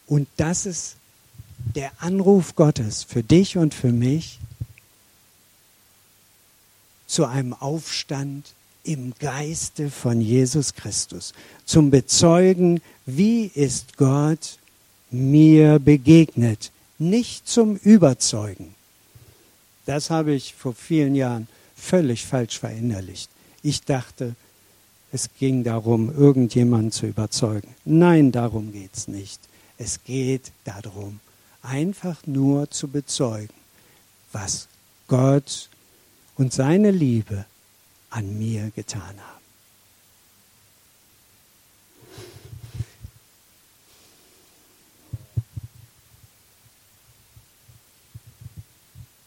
Und 0.07 0.27
das 0.37 0.65
ist 0.65 0.96
der 1.75 1.91
Anruf 1.99 2.55
Gottes 2.55 3.03
für 3.03 3.23
dich 3.23 3.57
und 3.57 3.73
für 3.73 3.91
mich 3.91 4.39
zu 7.07 7.25
einem 7.25 7.53
Aufstand 7.53 8.53
im 8.83 9.13
Geiste 9.19 9.89
von 9.89 10.21
Jesus 10.21 10.73
Christus, 10.73 11.33
zum 11.65 11.91
Bezeugen, 11.91 12.81
wie 13.05 13.45
ist 13.45 13.97
Gott 13.97 14.57
mir 15.11 15.79
begegnet, 15.79 16.71
nicht 16.97 17.47
zum 17.47 17.75
Überzeugen. 17.77 18.75
Das 19.85 20.09
habe 20.09 20.33
ich 20.33 20.53
vor 20.53 20.73
vielen 20.73 21.15
Jahren 21.15 21.47
völlig 21.75 22.25
falsch 22.25 22.59
verinnerlicht. 22.59 23.29
Ich 23.61 23.83
dachte, 23.83 24.35
es 25.11 25.29
ging 25.39 25.63
darum, 25.63 26.13
irgendjemanden 26.13 26.91
zu 26.91 27.05
überzeugen. 27.05 27.69
Nein, 27.85 28.31
darum 28.31 28.73
geht 28.73 28.95
es 28.95 29.07
nicht. 29.07 29.39
Es 29.77 30.03
geht 30.03 30.51
darum, 30.65 31.19
einfach 31.67 32.25
nur 32.25 32.71
zu 32.71 32.87
bezeugen, 32.87 33.53
was 34.31 34.67
Gott 35.07 35.69
und 36.35 36.53
seine 36.53 36.91
Liebe 36.91 37.45
an 38.09 38.37
mir 38.37 38.71
getan 38.75 39.01
haben. 39.01 39.37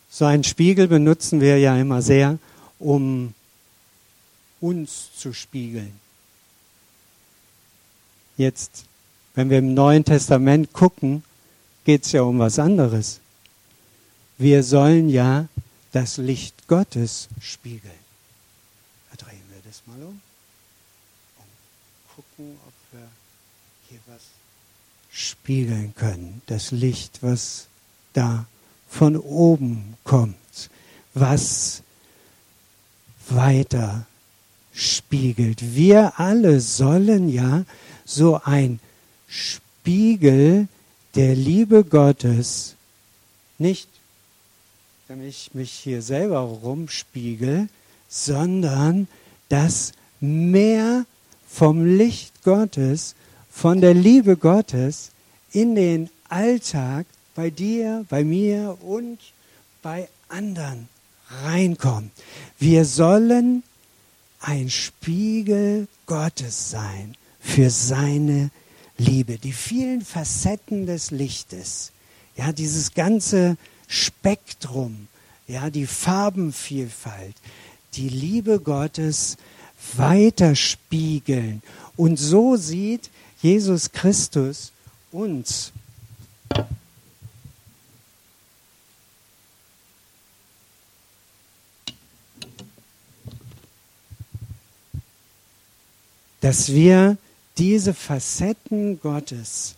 So 0.08 0.24
einen 0.26 0.44
Spiegel 0.44 0.86
benutzen 0.88 1.40
wir 1.40 1.58
ja 1.58 1.76
immer 1.78 2.02
sehr, 2.02 2.38
um 2.78 3.34
uns 4.60 5.10
zu 5.16 5.32
spiegeln. 5.32 5.92
Jetzt, 8.36 8.84
wenn 9.34 9.48
wir 9.48 9.58
im 9.58 9.72
Neuen 9.72 10.04
Testament 10.04 10.72
gucken, 10.72 11.22
geht 11.84 12.04
es 12.04 12.12
ja 12.12 12.22
um 12.22 12.38
was 12.38 12.58
anderes. 12.58 13.20
Wir 14.38 14.62
sollen 14.62 15.08
ja 15.08 15.48
das 15.92 16.16
Licht 16.16 16.68
Gottes 16.68 17.28
spiegeln. 17.40 17.92
Da 19.10 19.24
drehen 19.24 19.42
wir 19.50 19.60
das 19.64 19.82
mal 19.86 20.00
um 20.02 20.20
und 21.38 22.14
gucken, 22.14 22.56
ob 22.66 22.72
wir 22.92 23.08
hier 23.88 23.98
was 24.06 24.22
spiegeln 25.10 25.94
können. 25.94 26.42
Das 26.46 26.70
Licht, 26.70 27.22
was 27.22 27.66
da 28.12 28.46
von 28.88 29.16
oben 29.16 29.96
kommt, 30.04 30.70
was 31.14 31.82
weiter 33.28 34.06
spiegelt. 34.72 35.74
Wir 35.74 36.18
alle 36.18 36.60
sollen 36.60 37.28
ja 37.28 37.64
so 38.04 38.40
ein 38.44 38.80
Spiegel 39.28 40.68
der 41.14 41.34
Liebe 41.34 41.84
Gottes 41.84 42.76
nicht, 43.58 43.88
damit 45.08 45.28
ich 45.28 45.54
mich 45.54 45.72
hier 45.72 46.02
selber 46.02 46.40
rumspiegel, 46.40 47.68
sondern 48.08 49.08
dass 49.48 49.92
mehr 50.20 51.04
vom 51.48 51.84
Licht 51.84 52.42
Gottes, 52.42 53.14
von 53.50 53.80
der 53.80 53.94
Liebe 53.94 54.36
Gottes 54.36 55.10
in 55.52 55.74
den 55.74 56.10
Alltag 56.28 57.06
bei 57.34 57.50
dir, 57.50 58.04
bei 58.08 58.22
mir 58.22 58.78
und 58.82 59.18
bei 59.82 60.08
anderen 60.28 60.88
reinkommt. 61.44 62.12
Wir 62.58 62.84
sollen 62.84 63.62
ein 64.40 64.70
Spiegel 64.70 65.88
Gottes 66.06 66.70
sein 66.70 67.16
für 67.40 67.70
seine 67.70 68.50
Liebe, 69.00 69.38
die 69.38 69.54
vielen 69.54 70.02
Facetten 70.02 70.84
des 70.84 71.10
Lichtes, 71.10 71.92
ja, 72.36 72.52
dieses 72.52 72.92
ganze 72.92 73.56
Spektrum, 73.88 75.08
ja, 75.48 75.70
die 75.70 75.86
Farbenvielfalt, 75.86 77.34
die 77.94 78.10
Liebe 78.10 78.60
Gottes 78.60 79.38
weiterspiegeln. 79.94 81.62
Und 81.96 82.18
so 82.18 82.56
sieht 82.56 83.08
Jesus 83.40 83.90
Christus 83.90 84.70
uns. 85.12 85.72
Dass 96.42 96.70
wir 96.70 97.16
diese 97.60 97.92
Facetten 97.92 99.00
Gottes 99.00 99.74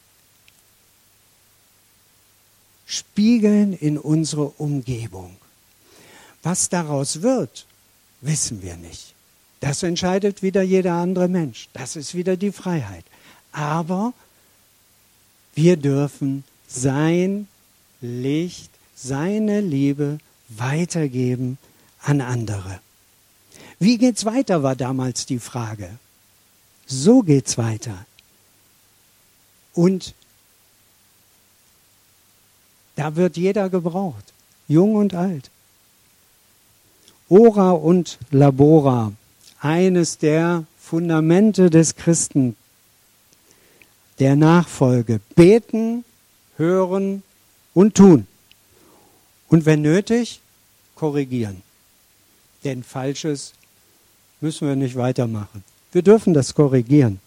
spiegeln 2.87 3.73
in 3.73 3.99
unsere 3.99 4.45
Umgebung. 4.45 5.37
Was 6.45 6.69
daraus 6.69 7.23
wird, 7.23 7.67
wissen 8.21 8.63
wir 8.63 8.77
nicht. 8.77 9.15
Das 9.59 9.83
entscheidet 9.83 10.43
wieder 10.43 10.63
jeder 10.63 10.95
andere 10.95 11.27
Mensch. 11.27 11.69
Das 11.73 11.97
ist 11.97 12.15
wieder 12.15 12.37
die 12.37 12.53
Freiheit. 12.53 13.05
Aber 13.51 14.13
wir 15.55 15.77
dürfen 15.77 16.45
sein 16.69 17.49
Licht, 18.01 18.71
seine 18.95 19.61
Liebe 19.61 20.19
weitergeben 20.49 21.59
an 22.01 22.21
andere. 22.21 22.81
Wie 23.81 23.99
geht's 23.99 24.25
weiter, 24.25 24.63
war 24.63 24.77
damals 24.77 25.27
die 25.27 25.41
Frage. 25.41 25.91
So 26.93 27.23
geht's 27.23 27.57
weiter. 27.57 28.05
Und 29.73 30.15
da 32.97 33.17
wird 33.17 33.39
jeder 33.39 33.71
gebraucht, 33.71 34.35
jung 34.69 34.97
und 34.97 35.15
alt. 35.15 35.51
Ora 37.31 37.71
und 37.71 38.19
Labora, 38.31 39.13
eines 39.59 40.19
der 40.19 40.67
Fundamente 40.79 41.71
des 41.71 41.97
Christen, 41.97 42.57
der 44.19 44.37
Nachfolge. 44.37 45.21
Beten, 45.35 46.05
hören 46.59 47.23
und 47.73 47.95
tun. 47.95 48.27
Und 49.49 49.65
wenn 49.65 49.81
nötig, 49.81 50.43
korrigieren. 50.95 51.63
Denn 52.65 52.83
Falsches 52.83 53.55
müssen 54.43 54.69
wir 54.69 54.77
nicht 54.77 54.97
weitermachen. 54.97 55.65
Wir 55.93 56.03
dürfen 56.03 56.35
das 56.35 56.55
korrigieren. 56.55 57.21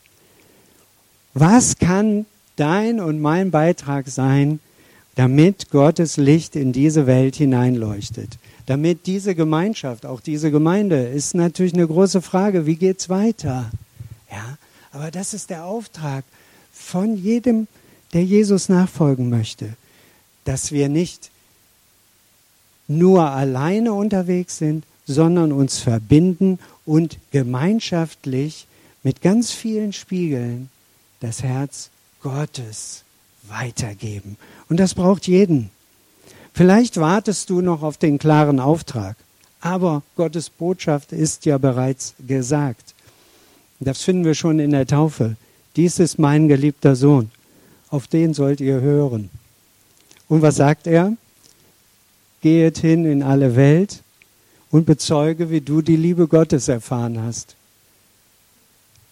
Was 1.34 1.78
kann 1.78 2.26
dein 2.56 3.00
und 3.00 3.22
mein 3.22 3.52
Beitrag 3.52 4.08
sein, 4.08 4.60
damit 5.16 5.70
Gottes 5.70 6.18
Licht 6.18 6.56
in 6.56 6.74
diese 6.74 7.08
Welt 7.08 7.36
hineinleuchtet? 7.36 8.38
Damit 8.66 9.06
diese 9.06 9.36
Gemeinschaft, 9.36 10.06
auch 10.06 10.20
diese 10.20 10.50
Gemeinde, 10.50 11.04
ist 11.08 11.36
natürlich 11.36 11.74
eine 11.74 11.88
große 11.88 12.22
Frage. 12.22 12.66
Wie 12.66 12.76
geht's 12.76 13.10
weiter? 13.10 13.70
Ja, 14.32 14.58
aber 14.92 15.12
das 15.12 15.34
ist 15.34 15.52
der 15.52 15.66
Auftrag 15.66 16.24
von 16.74 17.16
jedem, 17.16 17.68
der 18.14 18.24
Jesus 18.24 18.70
nachfolgen 18.70 19.30
möchte, 19.30 19.70
dass 20.46 20.72
wir 20.72 20.90
nicht 20.90 21.30
nur 22.88 23.30
alleine 23.30 23.94
unterwegs 23.94 24.58
sind, 24.58 24.84
sondern 25.06 25.52
uns 25.52 25.80
verbinden 25.80 26.60
und 26.86 27.18
gemeinschaftlich 27.32 28.68
mit 29.04 29.22
ganz 29.22 29.52
vielen 29.52 29.94
Spiegeln 29.94 30.70
das 31.20 31.44
Herz 31.44 31.90
Gottes 32.22 33.04
weitergeben. 33.44 34.38
Und 34.70 34.80
das 34.80 34.94
braucht 34.94 35.28
jeden. 35.28 35.70
Vielleicht 36.54 36.98
wartest 36.98 37.50
du 37.50 37.62
noch 37.62 37.84
auf 37.84 37.98
den 37.98 38.18
klaren 38.18 38.60
Auftrag, 38.60 39.16
aber 39.62 40.04
Gottes 40.16 40.50
Botschaft 40.50 41.12
ist 41.12 41.46
ja 41.46 41.58
bereits 41.58 42.14
gesagt. 42.26 42.94
Das 43.80 44.02
finden 44.02 44.24
wir 44.24 44.36
schon 44.36 44.60
in 44.60 44.72
der 44.72 44.88
Taufe. 44.88 45.36
dies 45.76 46.00
ist 46.00 46.18
mein 46.18 46.48
geliebter 46.48 46.96
Sohn, 46.96 47.30
auf 47.90 48.08
den 48.08 48.34
sollt 48.34 48.62
ihr 48.62 48.80
hören. 48.80 49.30
Und 50.30 50.42
was 50.42 50.56
sagt 50.56 50.88
er? 50.88 51.14
Gehet 52.42 52.78
hin 52.78 53.06
in 53.06 53.22
alle 53.22 53.56
Welt 53.56 54.02
und 54.72 54.86
bezeuge, 54.86 55.50
wie 55.50 55.62
du 55.62 55.82
die 55.82 55.96
Liebe 55.96 56.28
Gottes 56.28 56.68
erfahren 56.68 57.22
hast. 57.22 57.56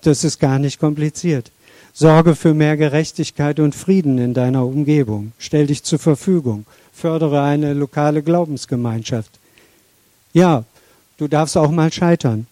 Das 0.01 0.23
ist 0.23 0.39
gar 0.39 0.59
nicht 0.59 0.79
kompliziert. 0.79 1.51
Sorge 1.93 2.35
für 2.35 2.53
mehr 2.53 2.75
Gerechtigkeit 2.75 3.59
und 3.59 3.75
Frieden 3.75 4.17
in 4.17 4.33
deiner 4.33 4.65
Umgebung. 4.65 5.31
Stell 5.37 5.67
dich 5.67 5.83
zur 5.83 5.99
Verfügung. 5.99 6.65
Fördere 6.91 7.41
eine 7.41 7.73
lokale 7.73 8.23
Glaubensgemeinschaft. 8.23 9.31
Ja, 10.33 10.63
du 11.17 11.27
darfst 11.27 11.55
auch 11.55 11.69
mal 11.69 11.93
scheitern. 11.93 12.47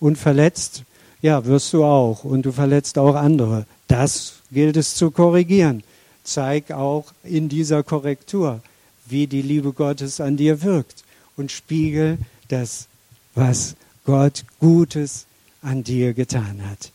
Und 0.00 0.18
verletzt, 0.18 0.82
ja, 1.22 1.44
wirst 1.46 1.72
du 1.72 1.84
auch. 1.84 2.24
Und 2.24 2.42
du 2.42 2.52
verletzt 2.52 2.98
auch 2.98 3.14
andere. 3.14 3.66
Das 3.86 4.40
gilt 4.50 4.76
es 4.76 4.96
zu 4.96 5.12
korrigieren. 5.12 5.84
Zeig 6.24 6.72
auch 6.72 7.06
in 7.22 7.48
dieser 7.48 7.82
Korrektur, 7.84 8.60
wie 9.06 9.26
die 9.26 9.42
Liebe 9.42 9.72
Gottes 9.72 10.20
an 10.20 10.36
dir 10.36 10.62
wirkt. 10.62 11.03
Und 11.36 11.50
spiegel 11.50 12.18
das, 12.48 12.86
was 13.34 13.74
Gott 14.04 14.44
Gutes 14.60 15.26
an 15.62 15.82
dir 15.82 16.12
getan 16.14 16.62
hat. 16.68 16.92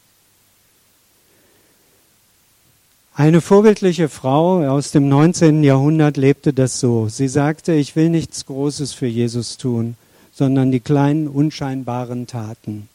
Eine 3.13 3.41
vorbildliche 3.41 4.07
Frau 4.07 4.65
aus 4.65 4.91
dem 4.91 5.09
19. 5.09 5.63
Jahrhundert 5.63 6.15
lebte 6.15 6.53
das 6.53 6.79
so. 6.79 7.09
Sie 7.09 7.27
sagte, 7.27 7.73
ich 7.73 7.97
will 7.97 8.09
nichts 8.09 8.45
Großes 8.45 8.93
für 8.93 9.07
Jesus 9.07 9.57
tun, 9.57 9.97
sondern 10.31 10.71
die 10.71 10.79
kleinen 10.79 11.27
unscheinbaren 11.27 12.27
Taten 12.27 12.87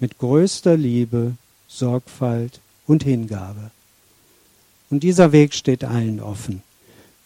mit 0.00 0.18
größter 0.18 0.76
Liebe, 0.76 1.36
Sorgfalt 1.68 2.60
und 2.88 3.04
Hingabe. 3.04 3.70
Und 4.90 5.04
dieser 5.04 5.30
Weg 5.30 5.54
steht 5.54 5.84
allen 5.84 6.20
offen. 6.20 6.62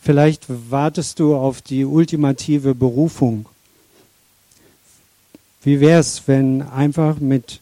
Vielleicht 0.00 0.46
wartest 0.70 1.18
du 1.20 1.36
auf 1.36 1.60
die 1.62 1.84
ultimative 1.84 2.74
Berufung. 2.74 3.46
Wie 5.62 5.80
wäre 5.80 6.00
es, 6.00 6.22
wenn 6.26 6.62
einfach 6.62 7.18
mit 7.18 7.60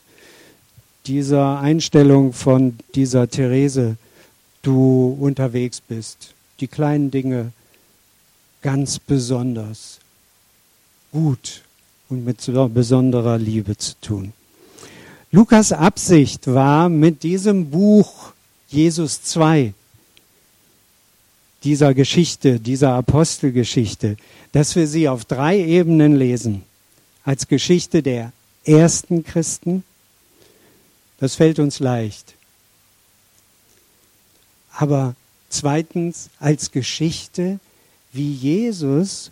dieser 1.06 1.60
Einstellung 1.60 2.32
von 2.32 2.76
dieser 2.94 3.28
Therese 3.28 3.96
du 4.62 5.16
unterwegs 5.20 5.80
bist. 5.80 6.34
Die 6.60 6.66
kleinen 6.66 7.10
Dinge 7.10 7.52
ganz 8.62 8.98
besonders 8.98 10.00
gut 11.12 11.62
und 12.08 12.24
mit 12.24 12.38
besonderer 12.74 13.38
Liebe 13.38 13.76
zu 13.76 13.94
tun. 14.00 14.32
Lukas 15.30 15.72
Absicht 15.72 16.46
war 16.48 16.88
mit 16.88 17.22
diesem 17.22 17.70
Buch 17.70 18.32
Jesus 18.68 19.22
2, 19.22 19.72
dieser 21.64 21.94
Geschichte, 21.94 22.60
dieser 22.60 22.92
Apostelgeschichte, 22.94 24.16
dass 24.52 24.76
wir 24.76 24.86
sie 24.86 25.08
auf 25.08 25.24
drei 25.24 25.58
Ebenen 25.58 26.16
lesen. 26.16 26.62
Als 27.24 27.48
Geschichte 27.48 28.02
der 28.02 28.32
ersten 28.64 29.24
Christen, 29.24 29.82
das 31.18 31.34
fällt 31.34 31.58
uns 31.58 31.80
leicht 31.80 32.36
aber 34.76 35.14
zweitens 35.48 36.28
als 36.38 36.70
Geschichte, 36.70 37.58
wie 38.12 38.32
Jesus 38.32 39.30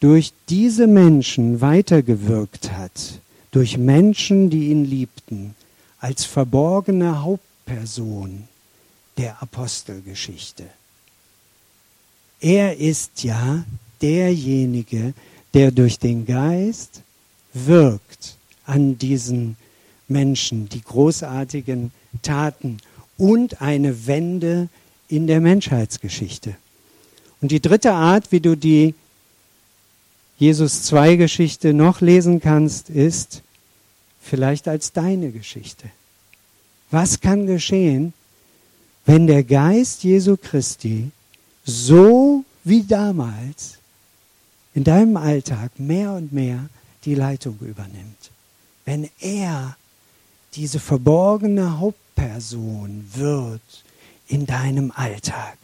durch 0.00 0.32
diese 0.48 0.86
Menschen 0.86 1.60
weitergewirkt 1.60 2.72
hat, 2.72 3.20
durch 3.50 3.76
Menschen, 3.76 4.50
die 4.50 4.68
ihn 4.70 4.84
liebten, 4.84 5.54
als 5.98 6.24
verborgene 6.24 7.22
Hauptperson 7.22 8.48
der 9.16 9.42
Apostelgeschichte. 9.42 10.64
Er 12.40 12.76
ist 12.76 13.24
ja 13.24 13.64
derjenige, 14.02 15.14
der 15.54 15.70
durch 15.70 15.98
den 15.98 16.26
Geist 16.26 17.02
wirkt 17.52 18.36
an 18.66 18.98
diesen 18.98 19.56
Menschen, 20.08 20.68
die 20.68 20.82
großartigen 20.82 21.92
Taten 22.22 22.78
und 23.16 23.62
eine 23.62 24.06
Wende 24.06 24.68
in 25.08 25.26
der 25.26 25.40
Menschheitsgeschichte. 25.40 26.56
Und 27.40 27.50
die 27.50 27.60
dritte 27.60 27.92
Art, 27.92 28.32
wie 28.32 28.40
du 28.40 28.56
die 28.56 28.94
Jesus 30.38 30.82
2 30.84 31.16
Geschichte 31.16 31.72
noch 31.72 32.00
lesen 32.00 32.40
kannst, 32.40 32.90
ist 32.90 33.42
vielleicht 34.20 34.66
als 34.66 34.92
deine 34.92 35.30
Geschichte. 35.30 35.88
Was 36.90 37.20
kann 37.20 37.46
geschehen, 37.46 38.12
wenn 39.06 39.26
der 39.26 39.44
Geist 39.44 40.02
Jesu 40.02 40.36
Christi 40.36 41.10
so 41.64 42.44
wie 42.62 42.82
damals 42.82 43.78
in 44.74 44.84
deinem 44.84 45.16
Alltag 45.16 45.78
mehr 45.78 46.12
und 46.12 46.32
mehr 46.32 46.68
die 47.04 47.14
Leitung 47.14 47.58
übernimmt? 47.60 48.30
Wenn 48.84 49.08
er 49.20 49.76
diese 50.54 50.78
verborgene 50.78 51.78
Hauptperson 51.78 53.04
wird 53.14 53.84
in 54.28 54.46
deinem 54.46 54.92
Alltag. 54.94 55.56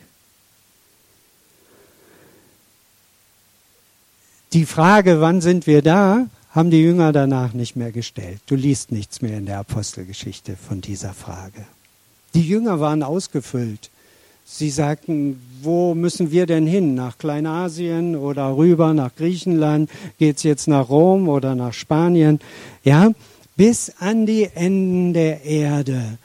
Die 4.52 4.66
Frage, 4.66 5.20
wann 5.20 5.40
sind 5.40 5.66
wir 5.66 5.80
da, 5.80 6.26
haben 6.50 6.70
die 6.70 6.82
Jünger 6.82 7.12
danach 7.12 7.52
nicht 7.52 7.76
mehr 7.76 7.92
gestellt. 7.92 8.40
Du 8.46 8.56
liest 8.56 8.90
nichts 8.90 9.22
mehr 9.22 9.38
in 9.38 9.46
der 9.46 9.60
Apostelgeschichte 9.60 10.56
von 10.56 10.80
dieser 10.80 11.14
Frage. 11.14 11.64
Die 12.34 12.46
Jünger 12.46 12.80
waren 12.80 13.04
ausgefüllt. 13.04 13.90
Sie 14.52 14.70
sagten, 14.70 15.40
wo 15.62 15.94
müssen 15.94 16.30
wir 16.30 16.46
denn 16.46 16.66
hin? 16.66 16.94
Nach 16.94 17.18
Kleinasien 17.18 18.16
oder 18.16 18.56
rüber 18.56 18.92
nach 18.94 19.14
Griechenland? 19.14 19.90
Geht 20.18 20.38
es 20.38 20.42
jetzt 20.42 20.68
nach 20.68 20.88
Rom 20.88 21.28
oder 21.28 21.54
nach 21.54 21.72
Spanien? 21.72 22.40
Ja, 22.82 23.12
bis 23.56 23.92
an 24.00 24.26
die 24.26 24.48
Enden 24.54 25.12
der 25.12 25.44
Erde 25.44 26.18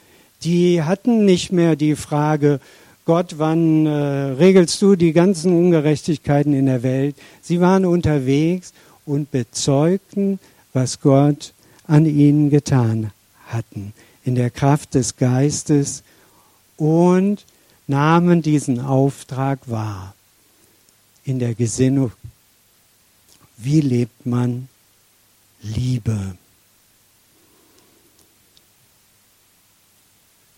die 0.46 0.84
hatten 0.84 1.26
nicht 1.26 1.52
mehr 1.52 1.76
die 1.76 1.96
Frage, 1.96 2.60
Gott, 3.04 3.36
wann 3.38 3.86
äh, 3.86 3.90
regelst 3.90 4.82
du 4.82 4.96
die 4.96 5.12
ganzen 5.12 5.56
Ungerechtigkeiten 5.56 6.54
in 6.54 6.68
der 6.68 6.84
Welt? 6.84 7.16
Sie 7.42 7.60
waren 7.60 7.86
unterwegs 7.86 8.74
und 9.06 9.32
bezeugten, 9.32 10.40
was 10.74 11.02
Gott 11.02 11.54
an 11.88 12.06
ihnen 12.06 12.50
getan 12.50 13.12
hatten, 13.48 13.94
in 14.24 14.36
der 14.36 14.50
Kraft 14.50 14.96
des 14.96 15.18
Geistes 15.18 16.04
und 16.78 17.46
nahmen 17.88 18.42
diesen 18.42 18.80
Auftrag 18.80 19.60
wahr. 19.70 20.14
In 21.24 21.40
der 21.40 21.56
Gesinnung, 21.56 22.12
wie 23.58 23.82
lebt 23.82 24.26
man 24.26 24.68
Liebe? 25.62 26.36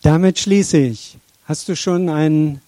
Damit 0.02 0.40
schließe 0.40 0.78
ich. 0.78 1.18
Hast 1.46 1.70
du 1.70 1.76
schon 1.76 2.10
einen 2.10 2.62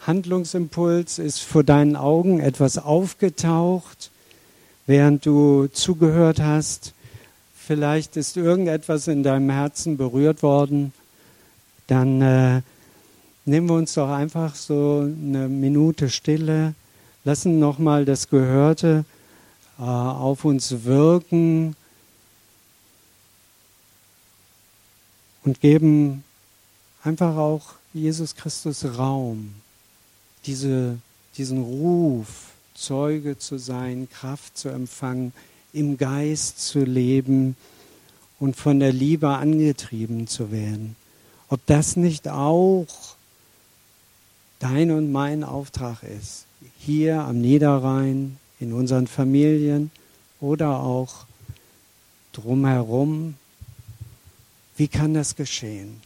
Handlungsimpuls? 0.00 1.18
Ist 1.18 1.40
vor 1.40 1.64
deinen 1.64 1.96
Augen 1.96 2.40
etwas 2.40 2.78
aufgetaucht, 2.78 4.10
während 4.86 5.26
du 5.26 5.68
zugehört 5.68 6.40
hast? 6.40 6.94
Vielleicht 7.54 8.16
ist 8.16 8.36
irgendetwas 8.36 9.06
in 9.08 9.22
deinem 9.22 9.50
Herzen 9.50 9.96
berührt 9.96 10.42
worden. 10.42 10.92
Dann 11.86 12.22
äh, 12.22 12.62
nehmen 13.50 13.68
wir 13.68 13.74
uns 13.74 13.94
doch 13.94 14.08
einfach 14.08 14.54
so 14.54 15.00
eine 15.00 15.48
Minute 15.48 16.08
Stille, 16.08 16.74
lassen 17.24 17.58
nochmal 17.58 18.04
das 18.04 18.28
Gehörte 18.28 19.04
äh, 19.76 19.82
auf 19.82 20.44
uns 20.44 20.84
wirken 20.84 21.74
und 25.42 25.60
geben 25.60 26.22
einfach 27.02 27.36
auch 27.36 27.72
Jesus 27.92 28.36
Christus 28.36 28.84
Raum, 28.84 29.52
diese, 30.46 30.98
diesen 31.36 31.60
Ruf, 31.60 32.52
Zeuge 32.74 33.36
zu 33.36 33.58
sein, 33.58 34.08
Kraft 34.08 34.56
zu 34.56 34.68
empfangen, 34.68 35.32
im 35.72 35.98
Geist 35.98 36.60
zu 36.60 36.84
leben 36.84 37.56
und 38.38 38.54
von 38.54 38.78
der 38.78 38.92
Liebe 38.92 39.28
angetrieben 39.28 40.28
zu 40.28 40.52
werden. 40.52 40.94
Ob 41.48 41.66
das 41.66 41.96
nicht 41.96 42.28
auch 42.28 42.86
dein 44.60 44.92
und 44.92 45.10
mein 45.10 45.42
Auftrag 45.42 46.04
ist, 46.04 46.46
hier 46.78 47.22
am 47.22 47.40
Niederrhein, 47.40 48.38
in 48.60 48.72
unseren 48.72 49.06
Familien 49.06 49.90
oder 50.40 50.80
auch 50.80 51.26
drumherum, 52.32 53.34
wie 54.76 54.88
kann 54.88 55.14
das 55.14 55.34
geschehen? 55.34 56.00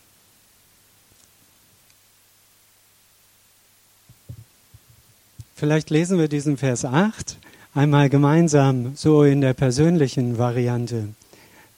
Vielleicht 5.56 5.90
lesen 5.90 6.18
wir 6.18 6.28
diesen 6.28 6.56
Vers 6.56 6.84
8 6.84 7.38
einmal 7.74 8.08
gemeinsam, 8.08 8.92
so 8.96 9.24
in 9.24 9.40
der 9.40 9.54
persönlichen 9.54 10.38
Variante. 10.38 11.08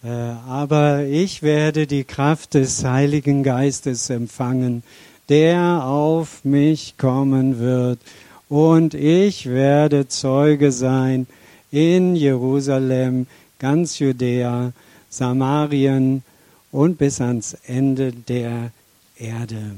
Äh, 0.02 0.08
aber 0.08 1.04
ich 1.04 1.42
werde 1.42 1.86
die 1.86 2.04
Kraft 2.04 2.54
des 2.54 2.84
Heiligen 2.84 3.42
Geistes 3.42 4.10
empfangen, 4.10 4.82
der 5.28 5.84
auf 5.84 6.44
mich 6.44 6.96
kommen 6.96 7.58
wird. 7.58 7.98
Und 8.48 8.94
ich 8.94 9.46
werde 9.46 10.08
Zeuge 10.08 10.70
sein 10.70 11.26
in 11.70 12.14
Jerusalem, 12.14 13.26
ganz 13.58 13.98
Judäa, 13.98 14.72
Samarien 15.08 16.22
und 16.70 16.98
bis 16.98 17.20
ans 17.20 17.56
Ende 17.66 18.12
der 18.12 18.70
Erde. 19.18 19.72